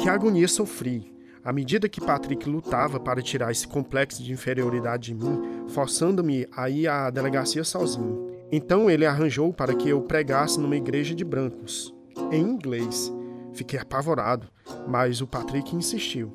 Que 0.00 0.08
agonia 0.08 0.48
sofri. 0.48 1.12
À 1.42 1.52
medida 1.52 1.88
que 1.88 2.00
Patrick 2.00 2.48
lutava 2.48 3.00
para 3.00 3.22
tirar 3.22 3.50
esse 3.50 3.66
complexo 3.66 4.22
de 4.22 4.32
inferioridade 4.32 5.12
de 5.12 5.14
mim, 5.14 5.66
forçando-me 5.68 6.46
a 6.54 6.68
ir 6.68 6.86
à 6.86 7.08
delegacia 7.08 7.64
sozinho. 7.64 8.30
Então 8.52 8.90
ele 8.90 9.06
arranjou 9.06 9.52
para 9.52 9.74
que 9.74 9.88
eu 9.88 10.02
pregasse 10.02 10.60
numa 10.60 10.76
igreja 10.76 11.14
de 11.14 11.24
brancos, 11.24 11.94
em 12.30 12.42
inglês. 12.42 13.12
Fiquei 13.52 13.78
apavorado, 13.78 14.48
mas 14.86 15.20
o 15.20 15.26
Patrick 15.26 15.74
insistiu. 15.74 16.32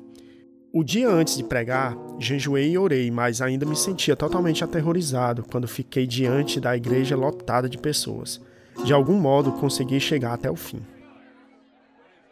O 0.72 0.82
dia 0.82 1.08
antes 1.08 1.36
de 1.36 1.44
pregar, 1.44 1.96
jejuei 2.18 2.72
e 2.72 2.78
orei, 2.78 3.10
mas 3.10 3.40
ainda 3.40 3.64
me 3.64 3.76
sentia 3.76 4.16
totalmente 4.16 4.64
aterrorizado 4.64 5.44
quando 5.44 5.68
fiquei 5.68 6.06
diante 6.06 6.60
da 6.60 6.76
igreja 6.76 7.16
lotada 7.16 7.68
de 7.68 7.78
pessoas. 7.78 8.40
De 8.84 8.92
algum 8.92 9.18
modo 9.18 9.52
consegui 9.52 10.00
chegar 10.00 10.34
até 10.34 10.50
o 10.50 10.56
fim. 10.56 10.84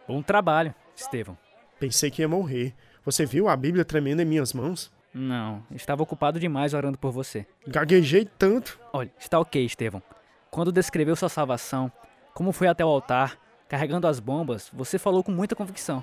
Bom 0.06 0.20
trabalho, 0.20 0.74
Estevão. 0.94 1.43
Pensei 1.84 2.10
que 2.10 2.22
ia 2.22 2.28
morrer. 2.28 2.72
Você 3.04 3.26
viu 3.26 3.46
a 3.46 3.54
Bíblia 3.54 3.84
tremendo 3.84 4.22
em 4.22 4.24
minhas 4.24 4.54
mãos? 4.54 4.90
Não, 5.12 5.62
estava 5.70 6.02
ocupado 6.02 6.40
demais 6.40 6.72
orando 6.72 6.96
por 6.96 7.12
você. 7.12 7.46
Gaguejei 7.68 8.26
tanto. 8.38 8.80
Olha, 8.90 9.12
está 9.18 9.38
ok, 9.38 9.62
Estevão. 9.62 10.02
Quando 10.50 10.72
descreveu 10.72 11.14
sua 11.14 11.28
salvação, 11.28 11.92
como 12.32 12.52
foi 12.52 12.68
até 12.68 12.82
o 12.82 12.88
altar, 12.88 13.38
carregando 13.68 14.06
as 14.06 14.18
bombas, 14.18 14.70
você 14.72 14.98
falou 14.98 15.22
com 15.22 15.30
muita 15.30 15.54
convicção. 15.54 16.02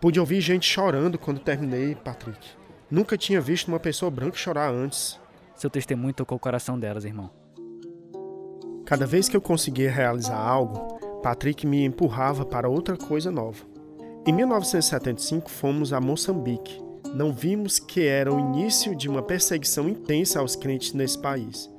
Pude 0.00 0.18
ouvir 0.18 0.40
gente 0.40 0.66
chorando 0.66 1.18
quando 1.18 1.40
terminei, 1.40 1.94
Patrick. 1.94 2.48
Nunca 2.90 3.18
tinha 3.18 3.38
visto 3.38 3.68
uma 3.68 3.78
pessoa 3.78 4.10
branca 4.10 4.38
chorar 4.38 4.72
antes. 4.72 5.20
Seu 5.54 5.68
testemunho 5.68 6.14
tocou 6.14 6.36
o 6.36 6.40
coração 6.40 6.80
delas, 6.80 7.04
irmão. 7.04 7.30
Cada 8.86 9.04
vez 9.04 9.28
que 9.28 9.36
eu 9.36 9.42
conseguia 9.42 9.90
realizar 9.90 10.38
algo, 10.38 11.20
Patrick 11.22 11.66
me 11.66 11.84
empurrava 11.84 12.46
para 12.46 12.66
outra 12.66 12.96
coisa 12.96 13.30
nova. 13.30 13.75
Em 14.26 14.32
1975 14.32 15.48
fomos 15.48 15.92
a 15.92 16.00
Moçambique. 16.00 16.82
Não 17.14 17.32
vimos 17.32 17.78
que 17.78 18.04
era 18.04 18.34
o 18.34 18.40
início 18.40 18.92
de 18.96 19.08
uma 19.08 19.22
perseguição 19.22 19.88
intensa 19.88 20.40
aos 20.40 20.56
crentes 20.56 20.92
nesse 20.92 21.16
país. 21.16 21.70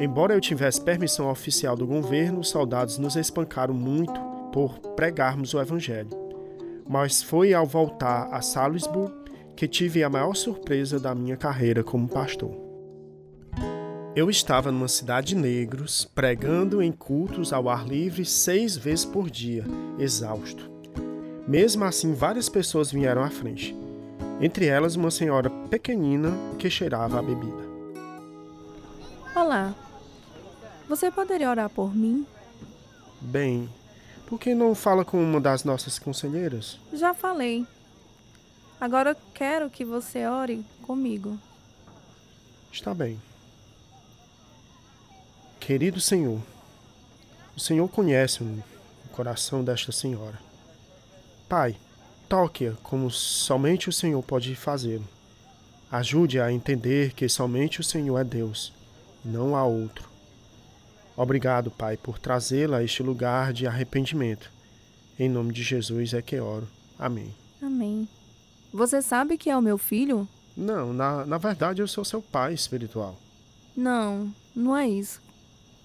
Embora 0.00 0.34
eu 0.34 0.40
tivesse 0.40 0.80
permissão 0.80 1.30
oficial 1.30 1.76
do 1.76 1.86
governo, 1.86 2.40
os 2.40 2.48
soldados 2.48 2.98
nos 2.98 3.14
espancaram 3.14 3.72
muito 3.72 4.20
por 4.52 4.80
pregarmos 4.96 5.54
o 5.54 5.60
evangelho. 5.60 6.10
Mas 6.88 7.22
foi 7.22 7.54
ao 7.54 7.64
voltar 7.64 8.28
a 8.32 8.42
Salisbury 8.42 9.14
que 9.54 9.68
tive 9.68 10.02
a 10.02 10.10
maior 10.10 10.34
surpresa 10.34 10.98
da 10.98 11.14
minha 11.14 11.36
carreira 11.36 11.84
como 11.84 12.08
pastor. 12.08 12.56
Eu 14.16 14.28
estava 14.28 14.72
numa 14.72 14.88
cidade 14.88 15.28
de 15.28 15.36
negros, 15.36 16.10
pregando 16.12 16.82
em 16.82 16.90
cultos 16.90 17.52
ao 17.52 17.68
ar 17.68 17.86
livre 17.86 18.24
seis 18.24 18.76
vezes 18.76 19.04
por 19.04 19.30
dia, 19.30 19.64
exausto. 19.96 20.73
Mesmo 21.46 21.84
assim, 21.84 22.14
várias 22.14 22.48
pessoas 22.48 22.90
vieram 22.90 23.22
à 23.22 23.28
frente, 23.28 23.76
entre 24.40 24.64
elas 24.64 24.96
uma 24.96 25.10
senhora 25.10 25.50
pequenina 25.68 26.32
que 26.58 26.70
cheirava 26.70 27.18
a 27.18 27.22
bebida. 27.22 27.64
Olá, 29.36 29.74
você 30.88 31.10
poderia 31.10 31.50
orar 31.50 31.68
por 31.68 31.94
mim? 31.94 32.26
Bem, 33.20 33.68
por 34.26 34.40
que 34.40 34.54
não 34.54 34.74
fala 34.74 35.04
com 35.04 35.22
uma 35.22 35.38
das 35.38 35.64
nossas 35.64 35.98
conselheiras? 35.98 36.78
Já 36.94 37.12
falei. 37.12 37.66
Agora 38.80 39.10
eu 39.10 39.16
quero 39.34 39.68
que 39.68 39.84
você 39.84 40.26
ore 40.26 40.64
comigo. 40.82 41.38
Está 42.72 42.94
bem. 42.94 43.20
Querido 45.60 46.00
Senhor, 46.00 46.40
o 47.54 47.60
Senhor 47.60 47.86
conhece 47.88 48.42
o 48.42 48.62
coração 49.12 49.62
desta 49.62 49.92
senhora. 49.92 50.53
Pai, 51.56 51.76
toque-a 52.28 52.72
como 52.82 53.08
somente 53.12 53.88
o 53.88 53.92
Senhor 53.92 54.20
pode 54.24 54.56
fazê-lo. 54.56 55.06
Ajude-a 55.88 56.46
a 56.46 56.52
entender 56.52 57.12
que 57.12 57.28
somente 57.28 57.78
o 57.80 57.84
Senhor 57.84 58.18
é 58.18 58.24
Deus, 58.24 58.72
não 59.24 59.54
há 59.54 59.64
outro. 59.64 60.10
Obrigado, 61.16 61.70
Pai, 61.70 61.96
por 61.96 62.18
trazê-la 62.18 62.78
a 62.78 62.82
este 62.82 63.04
lugar 63.04 63.52
de 63.52 63.68
arrependimento. 63.68 64.50
Em 65.16 65.28
nome 65.28 65.52
de 65.52 65.62
Jesus 65.62 66.12
é 66.12 66.20
que 66.20 66.40
oro. 66.40 66.66
Amém. 66.98 67.32
Amém. 67.62 68.08
Você 68.72 69.00
sabe 69.00 69.38
que 69.38 69.48
é 69.48 69.56
o 69.56 69.62
meu 69.62 69.78
filho? 69.78 70.26
Não, 70.56 70.92
na, 70.92 71.24
na 71.24 71.38
verdade 71.38 71.80
eu 71.80 71.86
sou 71.86 72.04
seu 72.04 72.20
pai 72.20 72.52
espiritual. 72.52 73.16
Não, 73.76 74.34
não 74.56 74.76
é 74.76 74.88
isso. 74.88 75.22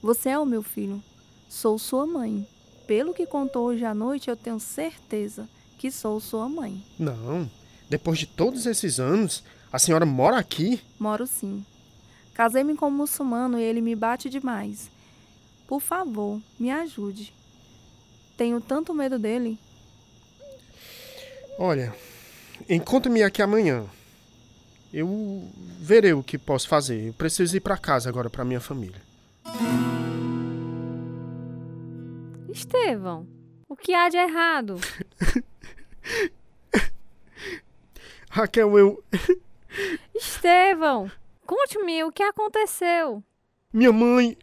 Você 0.01 0.29
é 0.29 0.39
o 0.39 0.47
meu 0.47 0.63
filho. 0.63 0.99
Sou 1.47 1.77
sua 1.77 2.07
mãe. 2.07 2.47
Pelo 2.87 3.13
que 3.13 3.27
contou 3.27 3.67
hoje 3.67 3.85
à 3.85 3.93
noite, 3.93 4.31
eu 4.31 4.35
tenho 4.35 4.59
certeza 4.59 5.47
que 5.79 5.89
sou 5.89 6.19
sua 6.19 6.49
mãe. 6.49 6.83
Não, 6.99 7.49
depois 7.89 8.19
de 8.19 8.27
todos 8.27 8.65
esses 8.65 8.99
anos, 8.99 9.41
a 9.71 9.79
senhora 9.79 10.05
mora 10.05 10.37
aqui? 10.37 10.81
Moro 10.99 11.25
sim. 11.25 11.65
Casei-me 12.33 12.75
com 12.75 12.87
um 12.87 12.91
muçulmano 12.91 13.57
e 13.57 13.63
ele 13.63 13.79
me 13.79 13.95
bate 13.95 14.29
demais. 14.29 14.91
Por 15.65 15.79
favor, 15.79 16.41
me 16.59 16.69
ajude. 16.69 17.33
Tenho 18.35 18.59
tanto 18.59 18.93
medo 18.93 19.17
dele. 19.17 19.57
Olha, 21.57 21.95
encontre-me 22.67 23.23
aqui 23.23 23.41
amanhã. 23.41 23.85
Eu 24.93 25.47
verei 25.79 26.11
o 26.11 26.23
que 26.23 26.37
posso 26.37 26.67
fazer. 26.67 27.07
Eu 27.07 27.13
preciso 27.13 27.55
ir 27.55 27.61
para 27.61 27.77
casa 27.77 28.09
agora 28.09 28.29
para 28.29 28.43
minha 28.43 28.59
família. 28.59 29.01
Estevão, 32.49 33.25
o 33.67 33.75
que 33.77 33.93
há 33.93 34.09
de 34.09 34.17
errado? 34.17 34.79
Raquel, 38.39 38.79
eu. 38.79 39.03
Estevão, 40.15 41.11
conte-me 41.45 42.05
o 42.05 42.11
que 42.11 42.23
aconteceu. 42.23 43.21
Minha 43.73 43.91
mãe. 43.91 44.37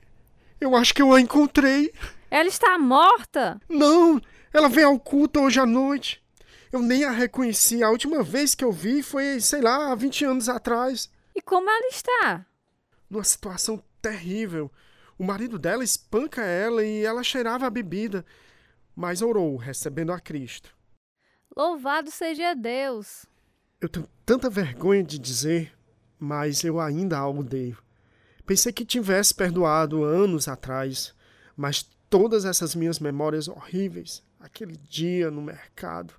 Eu 0.60 0.76
acho 0.76 0.92
que 0.92 1.00
eu 1.00 1.14
a 1.14 1.20
encontrei. 1.20 1.90
Ela 2.30 2.46
está 2.46 2.76
morta? 2.76 3.58
Não, 3.66 4.20
ela 4.52 4.68
veio 4.68 4.88
ao 4.88 5.00
culto 5.00 5.40
hoje 5.40 5.58
à 5.58 5.64
noite. 5.64 6.22
Eu 6.70 6.82
nem 6.82 7.04
a 7.04 7.10
reconheci. 7.10 7.82
A 7.82 7.88
última 7.88 8.22
vez 8.22 8.54
que 8.54 8.62
eu 8.62 8.70
vi 8.70 9.02
foi, 9.02 9.40
sei 9.40 9.62
lá, 9.62 9.90
há 9.90 9.94
20 9.94 10.26
anos 10.26 10.48
atrás. 10.50 11.10
E 11.34 11.40
como 11.40 11.70
ela 11.70 11.88
está? 11.88 12.44
Numa 13.08 13.24
situação 13.24 13.82
terrível. 14.02 14.70
O 15.18 15.24
marido 15.24 15.58
dela 15.58 15.82
espanca 15.82 16.42
ela 16.42 16.84
e 16.84 17.02
ela 17.02 17.22
cheirava 17.22 17.66
a 17.66 17.70
bebida, 17.70 18.26
mas 18.94 19.22
orou, 19.22 19.56
recebendo 19.56 20.12
a 20.12 20.20
Cristo. 20.20 20.76
Louvado 21.56 22.10
seja 22.10 22.54
Deus. 22.54 23.24
Eu 23.78 23.90
tenho 23.90 24.08
tanta 24.24 24.48
vergonha 24.48 25.02
de 25.02 25.18
dizer, 25.18 25.76
mas 26.18 26.64
eu 26.64 26.80
ainda 26.80 27.18
a 27.18 27.28
odeio. 27.28 27.76
Pensei 28.46 28.72
que 28.72 28.86
tivesse 28.86 29.34
perdoado 29.34 30.02
anos 30.02 30.48
atrás, 30.48 31.14
mas 31.54 31.82
todas 32.08 32.46
essas 32.46 32.74
minhas 32.74 32.98
memórias 32.98 33.48
horríveis, 33.48 34.22
aquele 34.40 34.76
dia 34.78 35.30
no 35.30 35.42
mercado, 35.42 36.14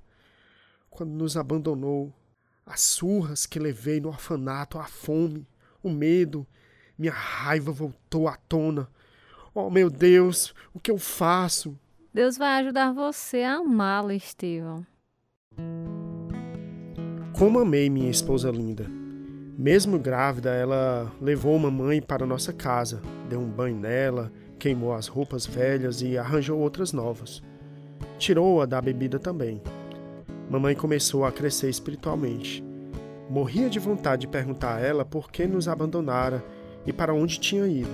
quando 0.88 1.12
nos 1.12 1.36
abandonou, 1.36 2.14
as 2.64 2.82
surras 2.82 3.48
que 3.48 3.58
levei 3.58 4.00
no 4.00 4.10
orfanato, 4.10 4.78
a 4.78 4.86
fome, 4.86 5.48
o 5.82 5.90
medo, 5.90 6.46
minha 6.96 7.14
raiva 7.14 7.72
voltou 7.72 8.28
à 8.28 8.36
tona. 8.36 8.88
Oh, 9.54 9.72
meu 9.72 9.90
Deus, 9.90 10.54
o 10.74 10.80
que 10.80 10.92
eu 10.92 11.00
faço? 11.00 11.80
Deus 12.14 12.38
vai 12.38 12.62
ajudar 12.62 12.94
você 12.94 13.42
a 13.42 13.56
amá-lo, 13.56 14.12
Estevão. 14.12 14.86
Como 17.38 17.60
amei 17.60 17.88
minha 17.88 18.10
esposa 18.10 18.50
linda. 18.50 18.88
Mesmo 19.56 20.00
grávida, 20.00 20.50
ela 20.50 21.12
levou 21.22 21.58
mamãe 21.60 22.02
para 22.02 22.26
nossa 22.26 22.52
casa, 22.52 23.00
deu 23.30 23.40
um 23.40 23.48
banho 23.48 23.78
nela, 23.78 24.32
queimou 24.58 24.92
as 24.92 25.06
roupas 25.06 25.46
velhas 25.46 26.02
e 26.02 26.18
arranjou 26.18 26.60
outras 26.60 26.92
novas. 26.92 27.44
Tirou-a 28.18 28.66
da 28.66 28.82
bebida 28.82 29.20
também. 29.20 29.62
Mamãe 30.50 30.74
começou 30.74 31.26
a 31.26 31.32
crescer 31.32 31.70
espiritualmente. 31.70 32.64
Morria 33.30 33.70
de 33.70 33.78
vontade 33.78 34.22
de 34.22 34.28
perguntar 34.28 34.78
a 34.78 34.80
ela 34.80 35.06
por 35.06 35.32
que 35.32 35.46
nos 35.46 35.68
abandonara 35.68 36.44
e 36.88 36.92
para 36.92 37.14
onde 37.14 37.40
tinha 37.40 37.68
ido. 37.68 37.92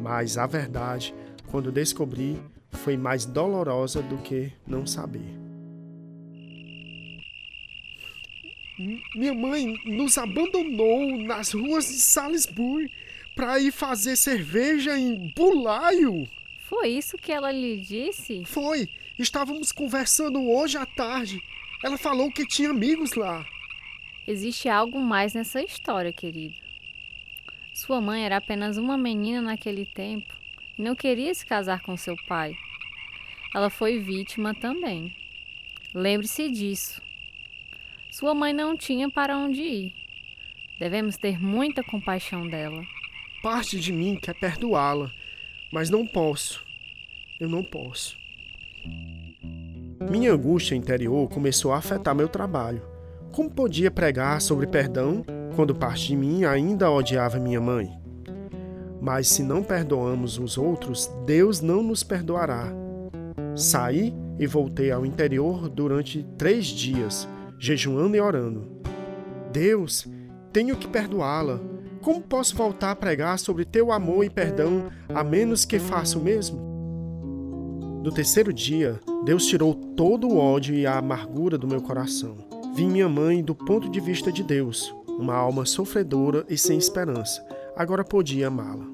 Mas 0.00 0.38
a 0.38 0.46
verdade, 0.46 1.12
quando 1.50 1.72
descobri, 1.72 2.40
foi 2.70 2.96
mais 2.96 3.26
dolorosa 3.26 4.00
do 4.00 4.18
que 4.18 4.52
não 4.64 4.86
saber. 4.86 5.39
Minha 9.14 9.34
mãe 9.34 9.74
nos 9.84 10.16
abandonou 10.16 11.18
nas 11.18 11.52
ruas 11.52 11.86
de 11.86 12.00
Salisbury 12.00 12.90
para 13.36 13.60
ir 13.60 13.72
fazer 13.72 14.16
cerveja 14.16 14.98
em 14.98 15.30
Bulaio. 15.36 16.26
Foi 16.60 16.88
isso 16.88 17.18
que 17.18 17.30
ela 17.30 17.52
lhe 17.52 17.76
disse? 17.78 18.42
Foi. 18.46 18.88
Estávamos 19.18 19.70
conversando 19.70 20.50
hoje 20.50 20.78
à 20.78 20.86
tarde. 20.86 21.42
Ela 21.84 21.98
falou 21.98 22.32
que 22.32 22.46
tinha 22.46 22.70
amigos 22.70 23.12
lá. 23.14 23.44
Existe 24.26 24.66
algo 24.66 24.98
mais 24.98 25.34
nessa 25.34 25.62
história, 25.62 26.12
querido. 26.12 26.54
Sua 27.74 28.00
mãe 28.00 28.24
era 28.24 28.38
apenas 28.38 28.78
uma 28.78 28.96
menina 28.96 29.42
naquele 29.42 29.84
tempo 29.84 30.34
e 30.78 30.82
não 30.82 30.96
queria 30.96 31.34
se 31.34 31.44
casar 31.44 31.82
com 31.82 31.98
seu 31.98 32.16
pai. 32.26 32.56
Ela 33.54 33.68
foi 33.68 33.98
vítima 33.98 34.54
também. 34.54 35.14
Lembre-se 35.94 36.48
disso. 36.48 37.09
Sua 38.10 38.34
mãe 38.34 38.52
não 38.52 38.76
tinha 38.76 39.08
para 39.08 39.38
onde 39.38 39.60
ir. 39.60 39.92
Devemos 40.80 41.16
ter 41.16 41.40
muita 41.40 41.82
compaixão 41.84 42.48
dela. 42.48 42.82
Parte 43.42 43.78
de 43.78 43.92
mim 43.92 44.18
quer 44.20 44.34
perdoá-la, 44.34 45.10
mas 45.72 45.90
não 45.90 46.04
posso. 46.06 46.64
Eu 47.38 47.48
não 47.48 47.62
posso. 47.62 48.18
Minha 50.10 50.32
angústia 50.32 50.74
interior 50.74 51.28
começou 51.28 51.72
a 51.72 51.78
afetar 51.78 52.14
meu 52.14 52.28
trabalho. 52.28 52.82
Como 53.30 53.48
podia 53.48 53.90
pregar 53.90 54.40
sobre 54.40 54.66
perdão 54.66 55.24
quando 55.54 55.74
parte 55.74 56.08
de 56.08 56.16
mim 56.16 56.44
ainda 56.44 56.90
odiava 56.90 57.38
minha 57.38 57.60
mãe? 57.60 57.88
Mas 59.00 59.28
se 59.28 59.42
não 59.42 59.62
perdoamos 59.62 60.36
os 60.36 60.58
outros, 60.58 61.06
Deus 61.24 61.60
não 61.60 61.82
nos 61.82 62.02
perdoará. 62.02 62.72
Saí 63.54 64.12
e 64.38 64.46
voltei 64.46 64.90
ao 64.90 65.06
interior 65.06 65.68
durante 65.68 66.24
três 66.36 66.66
dias, 66.66 67.28
jejuando 67.60 68.16
e 68.16 68.20
orando. 68.20 68.66
Deus, 69.52 70.08
tenho 70.50 70.74
que 70.76 70.88
perdoá-la. 70.88 71.60
Como 72.00 72.22
posso 72.22 72.56
voltar 72.56 72.92
a 72.92 72.96
pregar 72.96 73.38
sobre 73.38 73.66
teu 73.66 73.92
amor 73.92 74.24
e 74.24 74.30
perdão 74.30 74.90
a 75.14 75.22
menos 75.22 75.66
que 75.66 75.78
faça 75.78 76.18
o 76.18 76.22
mesmo? 76.22 76.70
No 78.02 78.10
terceiro 78.10 78.50
dia, 78.50 78.98
Deus 79.26 79.44
tirou 79.44 79.74
todo 79.74 80.26
o 80.26 80.38
ódio 80.38 80.74
e 80.74 80.86
a 80.86 80.96
amargura 80.96 81.58
do 81.58 81.68
meu 81.68 81.82
coração. 81.82 82.38
Vi 82.74 82.86
minha 82.86 83.08
mãe 83.08 83.44
do 83.44 83.54
ponto 83.54 83.90
de 83.90 84.00
vista 84.00 84.32
de 84.32 84.42
Deus, 84.42 84.94
uma 85.06 85.34
alma 85.34 85.66
sofredora 85.66 86.46
e 86.48 86.56
sem 86.56 86.78
esperança. 86.78 87.46
Agora 87.76 88.02
podia 88.02 88.48
amá-la. 88.48 88.86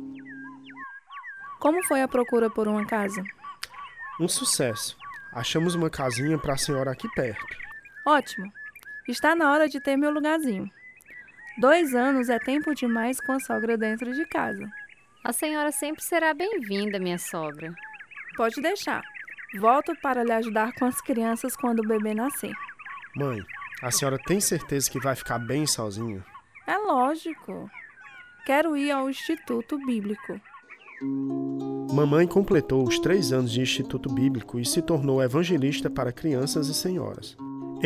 Como 1.61 1.81
foi 1.85 2.03
a 2.03 2.09
procura 2.09 2.51
por 2.51 2.67
uma 2.67 2.85
casa? 2.85 3.23
Um 4.21 4.27
sucesso. 4.27 4.97
Achamos 5.33 5.77
uma 5.77 5.89
casinha 5.89 6.37
para 6.37 6.55
a 6.55 6.59
senhora 6.59 6.91
aqui 6.91 7.09
perto. 7.15 7.66
Ótimo. 8.07 8.53
Está 9.09 9.35
na 9.35 9.51
hora 9.51 9.69
de 9.69 9.81
ter 9.81 9.97
meu 9.97 10.13
lugarzinho. 10.13 10.71
Dois 11.59 11.93
anos 11.93 12.29
é 12.29 12.39
tempo 12.39 12.73
demais 12.73 13.21
com 13.21 13.33
a 13.33 13.41
sogra 13.41 13.77
dentro 13.77 14.15
de 14.15 14.25
casa. 14.27 14.65
A 15.25 15.33
senhora 15.33 15.73
sempre 15.73 16.05
será 16.05 16.33
bem-vinda, 16.33 17.01
minha 17.01 17.19
sogra. 17.19 17.75
Pode 18.37 18.61
deixar. 18.61 19.03
Volto 19.59 19.93
para 20.01 20.23
lhe 20.23 20.31
ajudar 20.31 20.73
com 20.75 20.85
as 20.85 21.01
crianças 21.01 21.57
quando 21.57 21.81
o 21.81 21.89
bebê 21.89 22.15
nascer. 22.15 22.55
Mãe, 23.17 23.43
a 23.83 23.91
senhora 23.91 24.19
tem 24.25 24.41
certeza 24.41 24.89
que 24.89 25.01
vai 25.01 25.17
ficar 25.17 25.41
bem 25.41 25.67
sozinha? 25.67 26.25
É 26.65 26.79
lógico. 26.79 27.69
Quero 28.45 28.77
ir 28.77 28.93
ao 28.93 29.11
Instituto 29.11 29.85
Bíblico. 29.85 30.41
Mamãe 31.93 32.27
completou 32.29 32.87
os 32.87 33.01
três 33.01 33.33
anos 33.33 33.51
de 33.51 33.61
Instituto 33.61 34.15
Bíblico 34.15 34.61
e 34.61 34.65
se 34.65 34.81
tornou 34.81 35.21
evangelista 35.21 35.91
para 35.91 36.13
crianças 36.13 36.69
e 36.69 36.75
senhoras. 36.75 37.37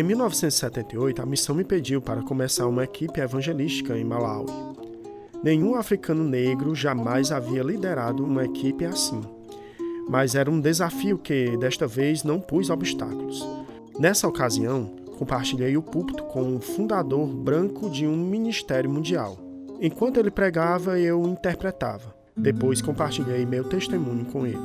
Em 0.00 0.02
1978, 0.02 1.20
a 1.20 1.26
missão 1.26 1.54
me 1.54 1.62
pediu 1.62 2.00
para 2.00 2.22
começar 2.22 2.66
uma 2.66 2.84
equipe 2.84 3.20
evangelística 3.20 3.94
em 3.98 4.02
Malawi. 4.02 4.50
Nenhum 5.44 5.74
africano 5.74 6.24
negro 6.24 6.74
jamais 6.74 7.30
havia 7.30 7.62
liderado 7.62 8.24
uma 8.24 8.46
equipe 8.46 8.86
assim 8.86 9.20
mas 10.10 10.34
era 10.34 10.50
um 10.50 10.60
desafio 10.60 11.16
que, 11.16 11.56
desta 11.56 11.86
vez, 11.86 12.24
não 12.24 12.40
pus 12.40 12.68
obstáculos. 12.68 13.46
Nessa 13.96 14.26
ocasião, 14.26 14.96
compartilhei 15.16 15.76
o 15.76 15.82
púlpito 15.82 16.24
com 16.24 16.42
um 16.42 16.60
fundador 16.60 17.28
branco 17.28 17.88
de 17.88 18.08
um 18.08 18.16
ministério 18.16 18.90
mundial. 18.90 19.38
Enquanto 19.80 20.16
ele 20.16 20.32
pregava, 20.32 20.98
eu 20.98 21.24
interpretava. 21.28 22.12
Depois 22.36 22.82
compartilhei 22.82 23.46
meu 23.46 23.62
testemunho 23.62 24.24
com 24.24 24.44
ele. 24.44 24.58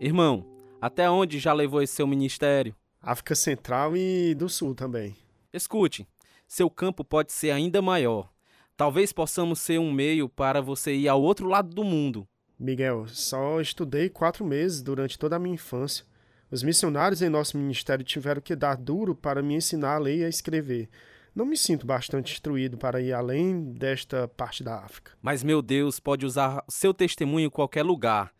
Irmão, 0.00 0.44
até 0.80 1.08
onde 1.08 1.38
já 1.38 1.52
levou 1.52 1.80
esse 1.80 1.94
seu 1.94 2.06
ministério? 2.06 2.74
África 3.02 3.34
Central 3.34 3.96
e 3.96 4.32
do 4.34 4.48
Sul 4.48 4.74
também. 4.74 5.16
Escute, 5.52 6.06
seu 6.46 6.70
campo 6.70 7.04
pode 7.04 7.32
ser 7.32 7.50
ainda 7.50 7.82
maior. 7.82 8.30
Talvez 8.76 9.12
possamos 9.12 9.58
ser 9.58 9.80
um 9.80 9.92
meio 9.92 10.28
para 10.28 10.62
você 10.62 10.94
ir 10.94 11.08
ao 11.08 11.20
outro 11.20 11.48
lado 11.48 11.74
do 11.74 11.82
mundo. 11.82 12.26
Miguel, 12.58 13.06
só 13.08 13.60
estudei 13.60 14.08
quatro 14.08 14.44
meses 14.44 14.80
durante 14.80 15.18
toda 15.18 15.34
a 15.34 15.38
minha 15.38 15.56
infância. 15.56 16.04
Os 16.48 16.62
missionários 16.62 17.22
em 17.22 17.28
nosso 17.28 17.58
ministério 17.58 18.04
tiveram 18.04 18.40
que 18.40 18.54
dar 18.54 18.76
duro 18.76 19.16
para 19.16 19.42
me 19.42 19.54
ensinar 19.54 19.96
a 19.96 19.98
ler 19.98 20.18
e 20.18 20.24
a 20.24 20.28
escrever. 20.28 20.88
Não 21.34 21.46
me 21.46 21.56
sinto 21.56 21.86
bastante 21.86 22.34
instruído 22.34 22.76
para 22.76 23.00
ir 23.00 23.12
além 23.12 23.72
desta 23.72 24.28
parte 24.28 24.62
da 24.62 24.76
África. 24.76 25.12
Mas 25.20 25.42
meu 25.42 25.60
Deus 25.60 25.98
pode 25.98 26.26
usar 26.26 26.62
seu 26.68 26.94
testemunho 26.94 27.46
em 27.46 27.50
qualquer 27.50 27.82
lugar. 27.82 28.32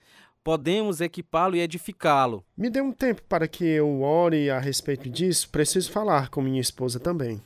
Podemos 0.45 1.01
equipá-lo 1.01 1.55
e 1.55 1.61
edificá-lo. 1.61 2.45
Me 2.57 2.69
dê 2.69 2.81
um 2.81 2.91
tempo 2.91 3.23
para 3.29 3.47
que 3.47 3.65
eu 3.65 4.03
ore 4.03 4.51
a 4.51 4.59
respeito 4.59 5.09
disso. 5.09 5.49
Preciso 5.49 5.93
falar 5.93 6.31
com 6.31 6.43
minha 6.43 6.61
esposa 6.61 6.99
também. 6.99 7.41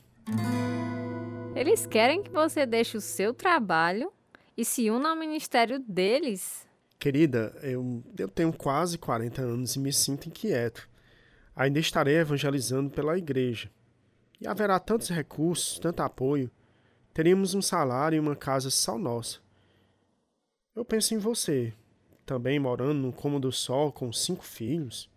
Eles 1.55 1.85
querem 1.85 2.23
que 2.23 2.31
você 2.31 2.65
deixe 2.65 2.97
o 2.97 3.01
seu 3.01 3.35
trabalho 3.35 4.11
e 4.57 4.65
se 4.65 4.89
una 4.89 5.09
ao 5.09 5.15
ministério 5.15 5.79
deles. 5.79 6.65
Querida, 6.97 7.55
eu, 7.61 8.03
eu 8.17 8.27
tenho 8.27 8.51
quase 8.51 8.97
40 8.97 9.43
anos 9.43 9.75
e 9.75 9.79
me 9.79 9.93
sinto 9.93 10.27
inquieto. 10.27 10.89
Ainda 11.55 11.77
estarei 11.77 12.15
evangelizando 12.15 12.89
pela 12.89 13.15
igreja. 13.15 13.69
E 14.41 14.47
haverá 14.47 14.79
tantos 14.79 15.09
recursos, 15.09 15.77
tanto 15.77 16.01
apoio. 16.01 16.49
Teríamos 17.13 17.53
um 17.53 17.61
salário 17.61 18.15
e 18.15 18.19
uma 18.19 18.35
casa 18.35 18.71
só 18.71 18.97
nossa. 18.97 19.37
Eu 20.75 20.83
penso 20.83 21.13
em 21.13 21.17
você, 21.19 21.73
também 22.27 22.59
morando 22.59 22.93
num 22.93 23.11
cômodo 23.11 23.51
só 23.53 23.89
com 23.89 24.11
cinco 24.11 24.43
filhos. 24.43 25.09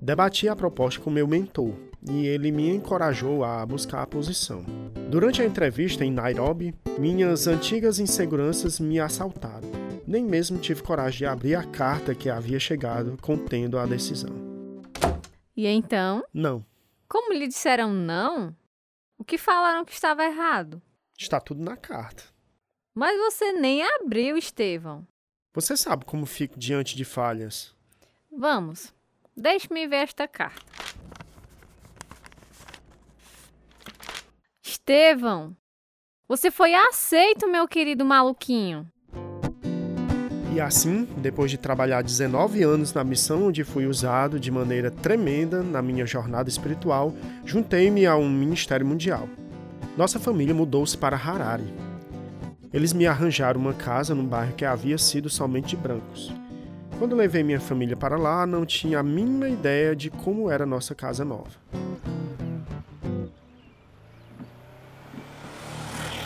Debati 0.00 0.48
a 0.48 0.56
proposta 0.56 0.98
com 0.98 1.10
meu 1.10 1.28
mentor 1.28 1.74
e 2.08 2.26
ele 2.26 2.50
me 2.50 2.74
encorajou 2.74 3.44
a 3.44 3.64
buscar 3.66 4.02
a 4.02 4.06
posição. 4.06 4.64
Durante 5.10 5.42
a 5.42 5.44
entrevista 5.44 6.04
em 6.04 6.10
Nairobi, 6.10 6.74
minhas 6.98 7.46
antigas 7.46 7.98
inseguranças 7.98 8.80
me 8.80 8.98
assaltaram. 8.98 9.68
Nem 10.06 10.24
mesmo 10.24 10.58
tive 10.58 10.82
coragem 10.82 11.18
de 11.18 11.26
abrir 11.26 11.54
a 11.54 11.64
carta 11.64 12.14
que 12.14 12.30
havia 12.30 12.58
chegado 12.58 13.18
contendo 13.20 13.78
a 13.78 13.84
decisão. 13.84 14.34
E 15.54 15.66
então? 15.66 16.24
Não. 16.32 16.64
Como 17.06 17.34
lhe 17.34 17.46
disseram 17.46 17.92
não? 17.92 18.56
O 19.18 19.24
que 19.24 19.36
falaram 19.36 19.84
que 19.84 19.92
estava 19.92 20.24
errado? 20.24 20.80
Está 21.18 21.40
tudo 21.40 21.62
na 21.62 21.76
carta. 21.76 22.22
Mas 22.94 23.18
você 23.18 23.52
nem 23.52 23.82
abriu, 23.82 24.38
Estevão. 24.38 25.06
Você 25.60 25.76
sabe 25.76 26.04
como 26.04 26.24
fico 26.24 26.56
diante 26.56 26.96
de 26.96 27.04
falhas. 27.04 27.74
Vamos, 28.30 28.94
deixe-me 29.36 29.88
ver 29.88 30.04
esta 30.04 30.28
carta. 30.28 30.64
Estevão, 34.64 35.56
você 36.28 36.52
foi 36.52 36.74
aceito, 36.74 37.48
meu 37.48 37.66
querido 37.66 38.04
maluquinho. 38.04 38.86
E 40.54 40.60
assim, 40.60 41.02
depois 41.16 41.50
de 41.50 41.58
trabalhar 41.58 42.04
19 42.04 42.62
anos 42.62 42.92
na 42.92 43.02
missão 43.02 43.48
onde 43.48 43.64
fui 43.64 43.84
usado 43.84 44.38
de 44.38 44.52
maneira 44.52 44.92
tremenda 44.92 45.60
na 45.60 45.82
minha 45.82 46.06
jornada 46.06 46.48
espiritual, 46.48 47.12
juntei-me 47.44 48.06
a 48.06 48.14
um 48.14 48.30
ministério 48.30 48.86
mundial. 48.86 49.28
Nossa 49.96 50.20
família 50.20 50.54
mudou-se 50.54 50.96
para 50.96 51.16
Harare. 51.16 51.87
Eles 52.72 52.92
me 52.92 53.06
arranjaram 53.06 53.60
uma 53.60 53.72
casa 53.72 54.14
num 54.14 54.26
bairro 54.26 54.54
que 54.54 54.64
havia 54.64 54.98
sido 54.98 55.30
somente 55.30 55.68
de 55.68 55.76
brancos. 55.76 56.30
Quando 56.98 57.16
levei 57.16 57.42
minha 57.42 57.60
família 57.60 57.96
para 57.96 58.18
lá, 58.18 58.46
não 58.46 58.66
tinha 58.66 58.98
a 58.98 59.02
mínima 59.02 59.48
ideia 59.48 59.96
de 59.96 60.10
como 60.10 60.50
era 60.50 60.66
nossa 60.66 60.94
casa 60.94 61.24
nova. 61.24 61.50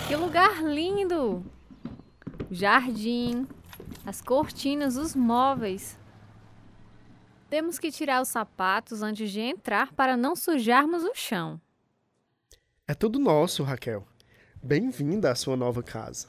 Que 0.08 0.16
lugar 0.16 0.64
lindo! 0.64 1.44
Jardim, 2.50 3.46
as 4.04 4.20
cortinas, 4.20 4.96
os 4.96 5.14
móveis. 5.14 5.98
Temos 7.48 7.78
que 7.78 7.92
tirar 7.92 8.20
os 8.20 8.28
sapatos 8.28 9.02
antes 9.02 9.30
de 9.30 9.40
entrar 9.40 9.92
para 9.92 10.16
não 10.16 10.34
sujarmos 10.34 11.04
o 11.04 11.14
chão. 11.14 11.60
É 12.88 12.94
tudo 12.94 13.18
nosso, 13.18 13.62
Raquel. 13.62 14.06
Bem-vinda 14.64 15.32
à 15.32 15.34
sua 15.34 15.56
nova 15.56 15.82
casa. 15.82 16.28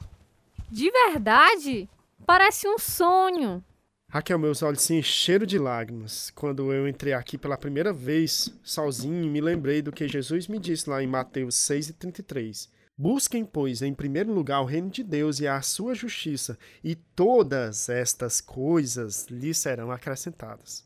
De 0.68 0.90
verdade? 0.90 1.88
Parece 2.26 2.66
um 2.66 2.76
sonho. 2.76 3.64
Raquel, 4.08 4.40
meus 4.40 4.60
olhos 4.60 4.82
se 4.82 4.92
encheram 4.92 5.46
de 5.46 5.56
lágrimas. 5.56 6.30
Quando 6.30 6.72
eu 6.72 6.88
entrei 6.88 7.12
aqui 7.12 7.38
pela 7.38 7.56
primeira 7.56 7.92
vez, 7.92 8.52
sozinho, 8.64 9.30
me 9.30 9.40
lembrei 9.40 9.80
do 9.80 9.92
que 9.92 10.08
Jesus 10.08 10.48
me 10.48 10.58
disse 10.58 10.90
lá 10.90 11.00
em 11.00 11.06
Mateus 11.06 11.54
6,33. 11.54 12.68
Busquem, 12.98 13.44
pois, 13.44 13.82
em 13.82 13.94
primeiro 13.94 14.32
lugar 14.32 14.62
o 14.62 14.66
reino 14.66 14.90
de 14.90 15.04
Deus 15.04 15.38
e 15.38 15.46
a 15.46 15.62
sua 15.62 15.94
justiça, 15.94 16.58
e 16.82 16.96
todas 16.96 17.88
estas 17.88 18.40
coisas 18.40 19.26
lhes 19.30 19.58
serão 19.58 19.92
acrescentadas. 19.92 20.84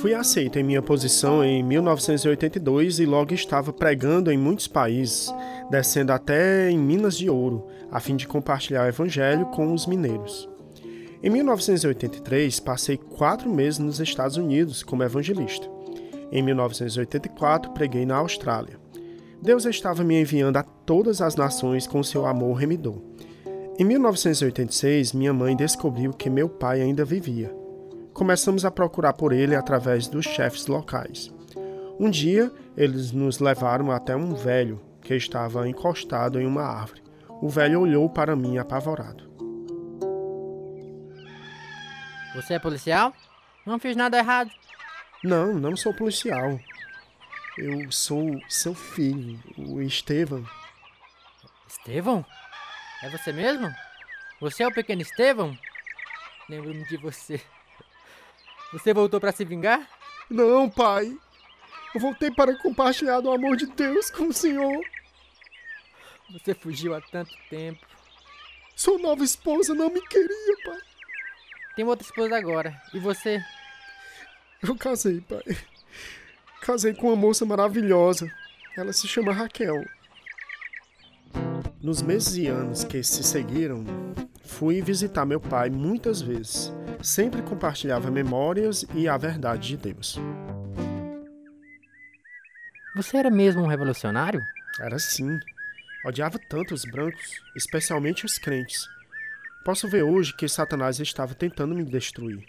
Fui 0.00 0.12
aceito 0.12 0.58
em 0.58 0.62
minha 0.62 0.82
posição 0.82 1.44
em 1.44 1.62
1982 1.62 2.98
e 2.98 3.06
logo 3.06 3.32
estava 3.32 3.72
pregando 3.72 4.30
em 4.30 4.36
muitos 4.36 4.66
países, 4.66 5.32
descendo 5.70 6.12
até 6.12 6.70
em 6.70 6.78
Minas 6.78 7.16
de 7.16 7.30
Ouro, 7.30 7.66
a 7.90 8.00
fim 8.00 8.16
de 8.16 8.26
compartilhar 8.26 8.84
o 8.84 8.88
evangelho 8.88 9.46
com 9.46 9.72
os 9.72 9.86
mineiros. 9.86 10.48
Em 11.22 11.30
1983, 11.30 12.60
passei 12.60 12.98
quatro 12.98 13.48
meses 13.48 13.78
nos 13.78 13.98
Estados 14.00 14.36
Unidos 14.36 14.82
como 14.82 15.02
evangelista. 15.02 15.66
Em 16.30 16.42
1984, 16.42 17.70
preguei 17.72 18.04
na 18.04 18.16
Austrália. 18.16 18.78
Deus 19.40 19.64
estava 19.64 20.04
me 20.04 20.20
enviando 20.20 20.56
a 20.56 20.62
todas 20.62 21.22
as 21.22 21.36
nações 21.36 21.86
com 21.86 22.02
seu 22.02 22.26
amor 22.26 22.54
remidor. 22.54 23.00
Em 23.78 23.84
1986, 23.84 25.12
minha 25.12 25.32
mãe 25.32 25.56
descobriu 25.56 26.12
que 26.12 26.28
meu 26.28 26.48
pai 26.48 26.80
ainda 26.80 27.04
vivia. 27.04 27.63
Começamos 28.14 28.64
a 28.64 28.70
procurar 28.70 29.12
por 29.12 29.32
ele 29.32 29.56
através 29.56 30.06
dos 30.06 30.24
chefes 30.24 30.68
locais. 30.68 31.34
Um 31.98 32.08
dia, 32.08 32.52
eles 32.76 33.10
nos 33.10 33.40
levaram 33.40 33.90
até 33.90 34.14
um 34.14 34.34
velho 34.34 34.80
que 35.02 35.16
estava 35.16 35.68
encostado 35.68 36.40
em 36.40 36.46
uma 36.46 36.62
árvore. 36.62 37.02
O 37.42 37.48
velho 37.48 37.80
olhou 37.80 38.08
para 38.08 38.36
mim 38.36 38.56
apavorado. 38.56 39.28
Você 42.36 42.54
é 42.54 42.58
policial? 42.60 43.12
Não 43.66 43.80
fiz 43.80 43.96
nada 43.96 44.16
errado. 44.16 44.50
Não, 45.24 45.52
não 45.52 45.76
sou 45.76 45.92
policial. 45.92 46.60
Eu 47.58 47.90
sou 47.90 48.40
seu 48.48 48.76
filho, 48.76 49.40
o 49.58 49.80
Estevão. 49.80 50.44
Estevão? 51.68 52.24
É 53.02 53.10
você 53.10 53.32
mesmo? 53.32 53.68
Você 54.40 54.62
é 54.62 54.68
o 54.68 54.72
pequeno 54.72 55.02
Estevão? 55.02 55.58
Lembro-me 56.48 56.84
de 56.86 56.96
você. 56.96 57.40
Você 58.74 58.92
voltou 58.92 59.20
para 59.20 59.30
se 59.30 59.44
vingar? 59.44 59.88
Não, 60.28 60.68
pai. 60.68 61.16
Eu 61.94 62.00
voltei 62.00 62.28
para 62.32 62.58
compartilhar 62.58 63.20
do 63.20 63.30
amor 63.30 63.56
de 63.56 63.66
Deus 63.66 64.10
com 64.10 64.24
o 64.24 64.32
senhor. 64.32 64.84
Você 66.32 66.54
fugiu 66.54 66.92
há 66.92 67.00
tanto 67.00 67.32
tempo. 67.48 67.86
Sua 68.74 68.98
nova 68.98 69.22
esposa 69.22 69.74
não 69.74 69.88
me 69.90 70.00
queria, 70.00 70.56
pai. 70.64 70.80
Tem 71.76 71.84
outra 71.84 72.04
esposa 72.04 72.36
agora. 72.36 72.82
E 72.92 72.98
você? 72.98 73.40
Eu 74.60 74.76
casei, 74.76 75.20
pai. 75.20 75.44
Casei 76.60 76.94
com 76.94 77.06
uma 77.06 77.16
moça 77.16 77.46
maravilhosa. 77.46 78.28
Ela 78.76 78.92
se 78.92 79.06
chama 79.06 79.32
Raquel. 79.32 79.84
Nos 81.80 82.02
meses 82.02 82.34
e 82.36 82.48
anos 82.48 82.82
que 82.82 83.04
se 83.04 83.22
seguiram, 83.22 83.84
fui 84.44 84.82
visitar 84.82 85.24
meu 85.24 85.38
pai 85.38 85.70
muitas 85.70 86.20
vezes. 86.20 86.72
Sempre 87.04 87.42
compartilhava 87.42 88.10
memórias 88.10 88.86
e 88.94 89.06
a 89.06 89.18
verdade 89.18 89.68
de 89.68 89.76
Deus. 89.76 90.18
Você 92.96 93.18
era 93.18 93.30
mesmo 93.30 93.62
um 93.62 93.66
revolucionário? 93.66 94.40
Era 94.80 94.98
sim. 94.98 95.38
Odiava 96.06 96.38
tanto 96.48 96.72
os 96.72 96.82
brancos, 96.86 97.42
especialmente 97.54 98.24
os 98.24 98.38
crentes. 98.38 98.88
Posso 99.66 99.86
ver 99.86 100.02
hoje 100.02 100.34
que 100.34 100.48
Satanás 100.48 100.98
estava 100.98 101.34
tentando 101.34 101.74
me 101.74 101.84
destruir. 101.84 102.42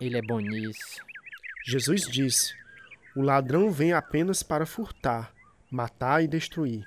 Ele 0.00 0.16
é 0.16 0.22
bom 0.22 0.38
nisso. 0.38 1.04
Jesus 1.66 2.02
disse: 2.02 2.54
O 3.16 3.20
ladrão 3.20 3.68
vem 3.72 3.92
apenas 3.92 4.44
para 4.44 4.64
furtar, 4.64 5.32
matar 5.68 6.22
e 6.22 6.28
destruir. 6.28 6.84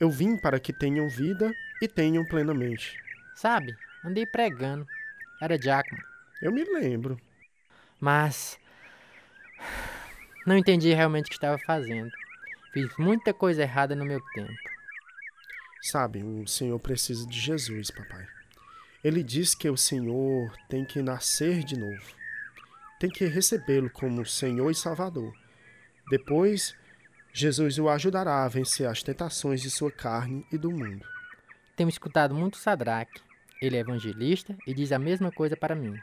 Eu 0.00 0.08
vim 0.08 0.38
para 0.38 0.58
que 0.58 0.72
tenham 0.72 1.06
vida 1.06 1.52
e 1.82 1.86
tenham 1.86 2.24
plenamente. 2.24 2.98
Sabe, 3.34 3.76
andei 4.02 4.24
pregando. 4.24 4.86
Era 5.42 5.58
diácono. 5.58 6.09
Eu 6.42 6.52
me 6.52 6.64
lembro. 6.64 7.20
Mas. 8.00 8.58
Não 10.46 10.56
entendi 10.56 10.92
realmente 10.94 11.26
o 11.26 11.28
que 11.28 11.34
estava 11.34 11.58
fazendo. 11.58 12.10
Fiz 12.72 12.90
muita 12.98 13.34
coisa 13.34 13.62
errada 13.62 13.94
no 13.94 14.04
meu 14.04 14.20
tempo. 14.32 14.52
Sabe, 15.82 16.22
o 16.22 16.46
Senhor 16.46 16.78
precisa 16.78 17.26
de 17.26 17.38
Jesus, 17.38 17.90
papai. 17.90 18.26
Ele 19.02 19.22
diz 19.22 19.54
que 19.54 19.68
o 19.68 19.76
Senhor 19.76 20.52
tem 20.68 20.84
que 20.84 21.02
nascer 21.02 21.64
de 21.64 21.78
novo. 21.78 22.14
Tem 22.98 23.10
que 23.10 23.24
recebê-lo 23.24 23.90
como 23.90 24.26
Senhor 24.26 24.70
e 24.70 24.74
Salvador. 24.74 25.34
Depois, 26.10 26.76
Jesus 27.32 27.78
o 27.78 27.88
ajudará 27.88 28.44
a 28.44 28.48
vencer 28.48 28.86
as 28.86 29.02
tentações 29.02 29.62
de 29.62 29.70
sua 29.70 29.90
carne 29.90 30.44
e 30.52 30.58
do 30.58 30.70
mundo. 30.70 31.04
Tenho 31.76 31.88
escutado 31.88 32.34
muito 32.34 32.58
Sadraque. 32.58 33.22
Ele 33.60 33.76
é 33.76 33.80
evangelista 33.80 34.56
e 34.66 34.74
diz 34.74 34.92
a 34.92 34.98
mesma 34.98 35.30
coisa 35.30 35.56
para 35.56 35.74
mim. 35.74 35.94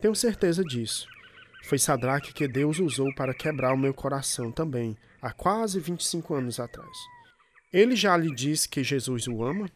Tenho 0.00 0.14
certeza 0.14 0.62
disso. 0.62 1.08
Foi 1.64 1.76
Sadraque 1.76 2.32
que 2.32 2.46
Deus 2.46 2.78
usou 2.78 3.12
para 3.14 3.34
quebrar 3.34 3.74
o 3.74 3.78
meu 3.78 3.92
coração 3.92 4.52
também, 4.52 4.96
há 5.20 5.32
quase 5.32 5.80
25 5.80 6.34
anos 6.34 6.60
atrás. 6.60 6.96
Ele 7.72 7.96
já 7.96 8.16
lhe 8.16 8.32
disse 8.32 8.68
que 8.68 8.84
Jesus 8.84 9.26
o 9.26 9.42
ama? 9.42 9.68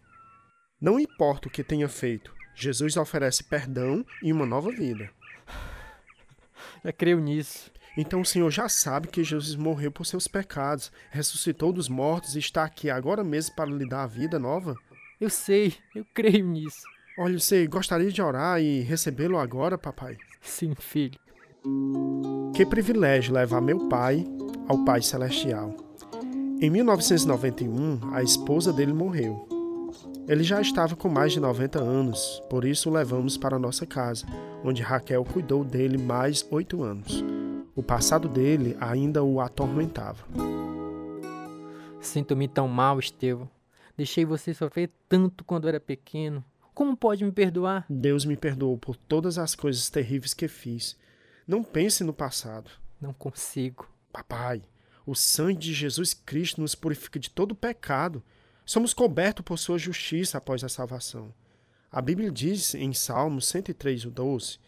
Não 0.80 0.98
importa 0.98 1.48
o 1.48 1.50
que 1.50 1.64
tenha 1.64 1.88
feito, 1.88 2.32
Jesus 2.54 2.96
oferece 2.96 3.42
perdão 3.42 4.06
e 4.22 4.32
uma 4.32 4.46
nova 4.46 4.70
vida. 4.70 5.10
Eu 6.84 6.92
creio 6.92 7.18
nisso. 7.18 7.70
Então 7.96 8.20
o 8.20 8.24
Senhor 8.24 8.50
já 8.50 8.68
sabe 8.68 9.08
que 9.08 9.24
Jesus 9.24 9.56
morreu 9.56 9.90
por 9.90 10.06
seus 10.06 10.28
pecados, 10.28 10.92
ressuscitou 11.10 11.72
dos 11.72 11.88
mortos 11.88 12.36
e 12.36 12.38
está 12.38 12.64
aqui 12.64 12.88
agora 12.88 13.24
mesmo 13.24 13.56
para 13.56 13.70
lhe 13.70 13.88
dar 13.88 14.04
a 14.04 14.06
vida 14.06 14.38
nova? 14.38 14.76
Eu 15.20 15.28
sei, 15.28 15.76
eu 15.94 16.06
creio 16.14 16.46
nisso. 16.46 16.91
Olha, 17.18 17.38
você 17.38 17.66
gostaria 17.66 18.10
de 18.10 18.22
orar 18.22 18.60
e 18.60 18.80
recebê-lo 18.80 19.38
agora, 19.38 19.76
papai? 19.76 20.16
Sim, 20.40 20.74
filho. 20.74 21.20
Que 22.54 22.64
privilégio 22.64 23.34
levar 23.34 23.60
meu 23.60 23.88
pai 23.88 24.24
ao 24.66 24.82
Pai 24.84 25.02
Celestial. 25.02 25.76
Em 26.60 26.70
1991, 26.70 28.14
a 28.14 28.22
esposa 28.22 28.72
dele 28.72 28.94
morreu. 28.94 29.46
Ele 30.26 30.42
já 30.42 30.60
estava 30.60 30.96
com 30.96 31.08
mais 31.08 31.32
de 31.32 31.40
90 31.40 31.80
anos, 31.80 32.42
por 32.48 32.64
isso 32.64 32.88
o 32.88 32.92
levamos 32.92 33.36
para 33.36 33.58
nossa 33.58 33.84
casa, 33.84 34.24
onde 34.64 34.80
Raquel 34.80 35.24
cuidou 35.24 35.64
dele 35.64 35.98
mais 35.98 36.46
oito 36.50 36.82
anos. 36.82 37.22
O 37.74 37.82
passado 37.82 38.28
dele 38.28 38.76
ainda 38.80 39.22
o 39.22 39.40
atormentava. 39.40 40.24
Sinto-me 42.00 42.48
tão 42.48 42.68
mal, 42.68 42.98
Estevão. 42.98 43.50
Deixei 43.96 44.24
você 44.24 44.54
sofrer 44.54 44.90
tanto 45.08 45.44
quando 45.44 45.68
era 45.68 45.78
pequeno. 45.78 46.42
Como 46.74 46.96
pode 46.96 47.24
me 47.24 47.32
perdoar? 47.32 47.84
Deus 47.88 48.24
me 48.24 48.36
perdoou 48.36 48.78
por 48.78 48.96
todas 48.96 49.36
as 49.36 49.54
coisas 49.54 49.90
terríveis 49.90 50.32
que 50.32 50.48
fiz. 50.48 50.96
Não 51.46 51.62
pense 51.62 52.02
no 52.02 52.14
passado. 52.14 52.70
Não 53.00 53.12
consigo. 53.12 53.88
Papai, 54.12 54.62
o 55.04 55.14
sangue 55.14 55.58
de 55.58 55.74
Jesus 55.74 56.14
Cristo 56.14 56.60
nos 56.60 56.74
purifica 56.74 57.18
de 57.18 57.28
todo 57.28 57.54
pecado. 57.54 58.22
Somos 58.64 58.94
cobertos 58.94 59.44
por 59.44 59.58
sua 59.58 59.78
justiça 59.78 60.38
após 60.38 60.64
a 60.64 60.68
salvação. 60.68 61.34
A 61.90 62.00
Bíblia 62.00 62.30
diz 62.30 62.74
em 62.74 62.92
Salmos 62.94 63.48
103, 63.48 64.04
12: 64.04 64.58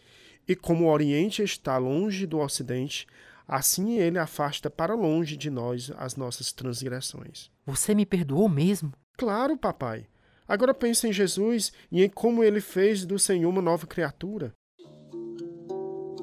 E 0.46 0.54
como 0.54 0.84
o 0.84 0.92
Oriente 0.92 1.42
está 1.42 1.78
longe 1.78 2.26
do 2.26 2.38
Ocidente, 2.38 3.06
assim 3.48 3.98
ele 3.98 4.18
afasta 4.18 4.68
para 4.68 4.94
longe 4.94 5.36
de 5.36 5.48
nós 5.48 5.90
as 5.96 6.16
nossas 6.16 6.52
transgressões. 6.52 7.50
Você 7.64 7.94
me 7.94 8.04
perdoou 8.04 8.48
mesmo? 8.48 8.92
Claro, 9.16 9.56
papai. 9.56 10.06
Agora 10.46 10.74
pense 10.74 11.08
em 11.08 11.12
Jesus 11.12 11.72
e 11.90 12.04
em 12.04 12.08
como 12.08 12.44
ele 12.44 12.60
fez 12.60 13.06
do 13.06 13.18
Senhor 13.18 13.48
uma 13.48 13.62
nova 13.62 13.86
criatura. 13.86 14.54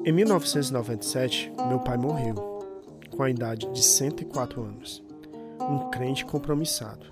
Em 0.04 0.12
1997, 0.12 1.52
meu 1.68 1.80
pai 1.80 1.96
morreu, 1.96 2.34
com 3.10 3.22
a 3.22 3.30
idade 3.30 3.68
de 3.72 3.82
104 3.82 4.62
anos. 4.62 5.02
Um 5.60 5.90
crente 5.90 6.24
compromissado. 6.24 7.06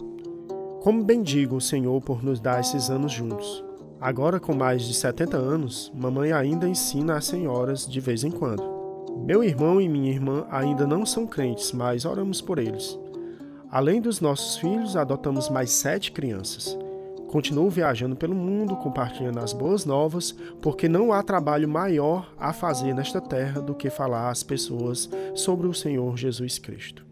Como 0.83 1.05
bendigo 1.05 1.57
o 1.57 1.61
Senhor 1.61 2.01
por 2.01 2.23
nos 2.23 2.41
dar 2.41 2.61
esses 2.61 2.91
anos 2.91 3.13
juntos. 3.13 3.65
Agora, 4.01 4.41
com 4.41 4.55
mais 4.55 4.83
de 4.83 4.95
70 4.95 5.37
anos, 5.37 5.93
mamãe 5.95 6.33
ainda 6.33 6.69
ensina 6.69 7.17
as 7.17 7.27
senhoras 7.27 7.87
de 7.87 8.01
vez 8.01 8.25
em 8.25 8.31
quando. 8.31 8.63
Meu 9.27 9.45
irmão 9.45 9.81
e 9.81 9.89
minha 9.89 10.11
irmã 10.11 10.47
ainda 10.51 10.87
não 10.87 11.05
são 11.05 11.27
crentes, 11.27 11.73
mas 11.73 12.05
oramos 12.05 12.41
por 12.41 12.59
eles. 12.59 12.99
Além 13.71 14.01
dos 14.01 14.21
nossos 14.21 14.57
filhos, 14.57 14.97
adotamos 14.97 15.49
mais 15.49 15.71
sete 15.71 16.11
crianças. 16.13 16.77
Continuo 17.31 17.71
viajando 17.71 18.17
pelo 18.17 18.35
mundo, 18.35 18.75
compartilhando 18.75 19.39
as 19.39 19.53
boas 19.53 19.85
novas, 19.85 20.33
porque 20.61 20.89
não 20.89 21.13
há 21.13 21.23
trabalho 21.23 21.69
maior 21.69 22.35
a 22.37 22.53
fazer 22.53 22.93
nesta 22.93 23.21
terra 23.21 23.61
do 23.61 23.73
que 23.73 23.89
falar 23.89 24.31
às 24.31 24.43
pessoas 24.43 25.09
sobre 25.33 25.69
o 25.69 25.73
Senhor 25.73 26.17
Jesus 26.17 26.59
Cristo. 26.59 27.07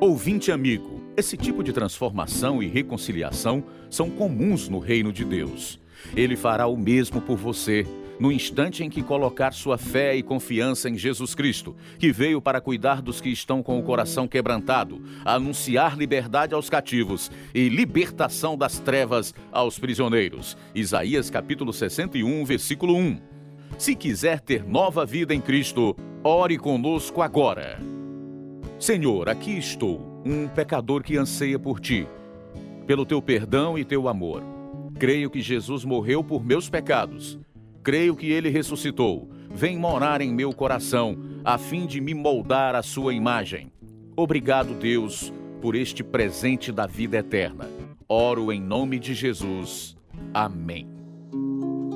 Ouvinte 0.00 0.50
amigo, 0.50 1.00
esse 1.16 1.36
tipo 1.36 1.62
de 1.62 1.72
transformação 1.72 2.60
e 2.60 2.66
reconciliação 2.66 3.62
são 3.88 4.10
comuns 4.10 4.68
no 4.68 4.80
reino 4.80 5.12
de 5.12 5.24
Deus. 5.24 5.78
Ele 6.16 6.34
fará 6.34 6.66
o 6.66 6.76
mesmo 6.76 7.20
por 7.20 7.36
você 7.36 7.86
no 8.20 8.30
instante 8.30 8.84
em 8.84 8.90
que 8.90 9.02
colocar 9.02 9.54
sua 9.54 9.78
fé 9.78 10.14
e 10.14 10.22
confiança 10.22 10.90
em 10.90 10.98
Jesus 10.98 11.34
Cristo, 11.34 11.74
que 11.98 12.12
veio 12.12 12.40
para 12.40 12.60
cuidar 12.60 13.00
dos 13.00 13.18
que 13.18 13.30
estão 13.30 13.62
com 13.62 13.78
o 13.78 13.82
coração 13.82 14.28
quebrantado, 14.28 15.00
anunciar 15.24 15.96
liberdade 15.96 16.54
aos 16.54 16.68
cativos 16.68 17.30
e 17.54 17.70
libertação 17.70 18.58
das 18.58 18.78
trevas 18.78 19.34
aos 19.50 19.78
prisioneiros. 19.78 20.54
Isaías 20.74 21.30
capítulo 21.30 21.72
61, 21.72 22.44
versículo 22.44 22.94
1. 22.94 23.18
Se 23.78 23.94
quiser 23.94 24.40
ter 24.40 24.64
nova 24.64 25.06
vida 25.06 25.34
em 25.34 25.40
Cristo, 25.40 25.96
ore 26.22 26.58
conosco 26.58 27.22
agora. 27.22 27.80
Senhor, 28.78 29.30
aqui 29.30 29.56
estou, 29.56 30.22
um 30.26 30.46
pecador 30.46 31.02
que 31.02 31.16
anseia 31.16 31.58
por 31.58 31.80
ti, 31.80 32.06
pelo 32.86 33.06
teu 33.06 33.22
perdão 33.22 33.78
e 33.78 33.84
teu 33.84 34.08
amor. 34.08 34.42
Creio 34.98 35.30
que 35.30 35.40
Jesus 35.40 35.86
morreu 35.86 36.22
por 36.22 36.44
meus 36.44 36.68
pecados 36.68 37.38
Creio 37.82 38.14
que 38.14 38.30
ele 38.30 38.50
ressuscitou. 38.50 39.30
Vem 39.50 39.78
morar 39.78 40.20
em 40.20 40.32
meu 40.32 40.52
coração, 40.52 41.16
a 41.44 41.56
fim 41.56 41.86
de 41.86 42.00
me 42.00 42.14
moldar 42.14 42.74
à 42.74 42.82
sua 42.82 43.14
imagem. 43.14 43.72
Obrigado, 44.14 44.74
Deus, 44.74 45.32
por 45.62 45.74
este 45.74 46.04
presente 46.04 46.70
da 46.70 46.86
vida 46.86 47.18
eterna. 47.18 47.68
Oro 48.06 48.52
em 48.52 48.60
nome 48.60 48.98
de 48.98 49.14
Jesus. 49.14 49.96
Amém. 50.34 50.86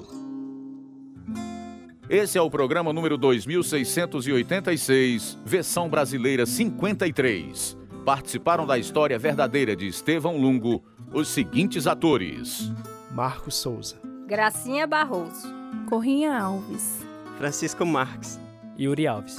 Esse 2.08 2.38
é 2.38 2.42
o 2.42 2.50
programa 2.50 2.92
número 2.92 3.16
2686, 3.16 5.38
versão 5.44 5.88
brasileira 5.88 6.44
53 6.44 7.79
participaram 8.04 8.66
da 8.66 8.78
história 8.78 9.18
verdadeira 9.18 9.76
de 9.76 9.86
Estevão 9.86 10.36
Lungo 10.36 10.82
os 11.12 11.28
seguintes 11.28 11.86
atores: 11.86 12.72
Marcos 13.12 13.54
Souza, 13.56 13.96
Gracinha 14.26 14.86
Barroso, 14.86 15.48
Corrinha 15.88 16.38
Alves, 16.38 17.04
Francisco 17.38 17.84
Marques, 17.84 18.40
Yuri 18.78 19.06
Alves, 19.06 19.38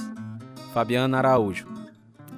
Fabiana 0.72 1.18
Araújo, 1.18 1.66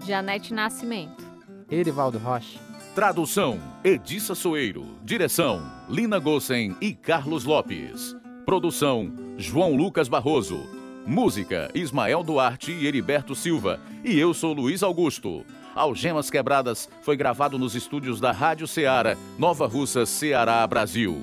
Janete 0.06 0.52
Nascimento, 0.52 1.24
Erivaldo 1.70 2.18
Rocha. 2.18 2.58
Tradução: 2.94 3.58
Edissa 3.82 4.36
Soeiro. 4.36 4.86
Direção: 5.02 5.60
Lina 5.88 6.20
Gossen 6.20 6.76
e 6.80 6.94
Carlos 6.94 7.44
Lopes. 7.44 8.14
Produção: 8.46 9.12
João 9.36 9.74
Lucas 9.74 10.08
Barroso. 10.08 10.60
Música: 11.04 11.68
Ismael 11.74 12.22
Duarte 12.22 12.70
e 12.70 12.86
Heriberto 12.86 13.34
Silva. 13.34 13.80
E 14.04 14.16
eu 14.16 14.32
sou 14.32 14.52
Luiz 14.52 14.82
Augusto. 14.82 15.44
Algemas 15.74 16.30
Quebradas 16.30 16.88
foi 17.02 17.16
gravado 17.16 17.58
nos 17.58 17.74
estúdios 17.74 18.20
da 18.20 18.30
Rádio 18.30 18.66
Ceará, 18.66 19.16
Nova 19.36 19.66
Russa, 19.66 20.06
Ceará, 20.06 20.64
Brasil. 20.66 21.20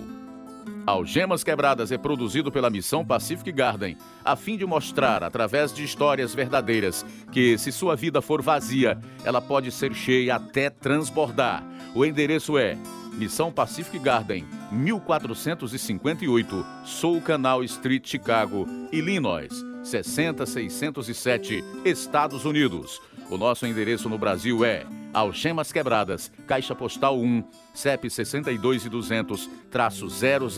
Algemas 0.85 1.41
Quebradas 1.43 1.91
é 1.91 1.97
produzido 1.97 2.51
pela 2.51 2.69
Missão 2.69 3.05
Pacific 3.05 3.49
Garden, 3.51 3.95
a 4.25 4.35
fim 4.35 4.57
de 4.57 4.65
mostrar, 4.65 5.23
através 5.23 5.73
de 5.73 5.83
histórias 5.83 6.35
verdadeiras, 6.35 7.05
que 7.31 7.57
se 7.57 7.71
sua 7.71 7.95
vida 7.95 8.21
for 8.21 8.41
vazia, 8.41 8.99
ela 9.23 9.41
pode 9.41 9.71
ser 9.71 9.93
cheia 9.93 10.35
até 10.35 10.69
transbordar. 10.69 11.63
O 11.95 12.03
endereço 12.03 12.57
é 12.57 12.77
Missão 13.13 13.51
Pacific 13.51 13.99
Garden, 13.99 14.45
1458, 14.71 16.65
Soul 16.83 17.21
Canal 17.21 17.63
Street, 17.63 18.05
Chicago, 18.05 18.67
Illinois, 18.91 19.51
60607, 19.83 21.63
Estados 21.85 22.43
Unidos. 22.43 22.99
O 23.31 23.37
nosso 23.37 23.65
endereço 23.65 24.07
no 24.09 24.17
Brasil 24.17 24.65
é 24.65 24.85
Algemas 25.13 25.71
Quebradas, 25.71 26.29
Caixa 26.45 26.75
Postal 26.75 27.17
1, 27.17 27.41
CEP 27.73 28.09
62 28.09 28.85
e 28.85 28.89
200, 28.89 29.49
traço 29.71 30.09
000, 30.09 30.49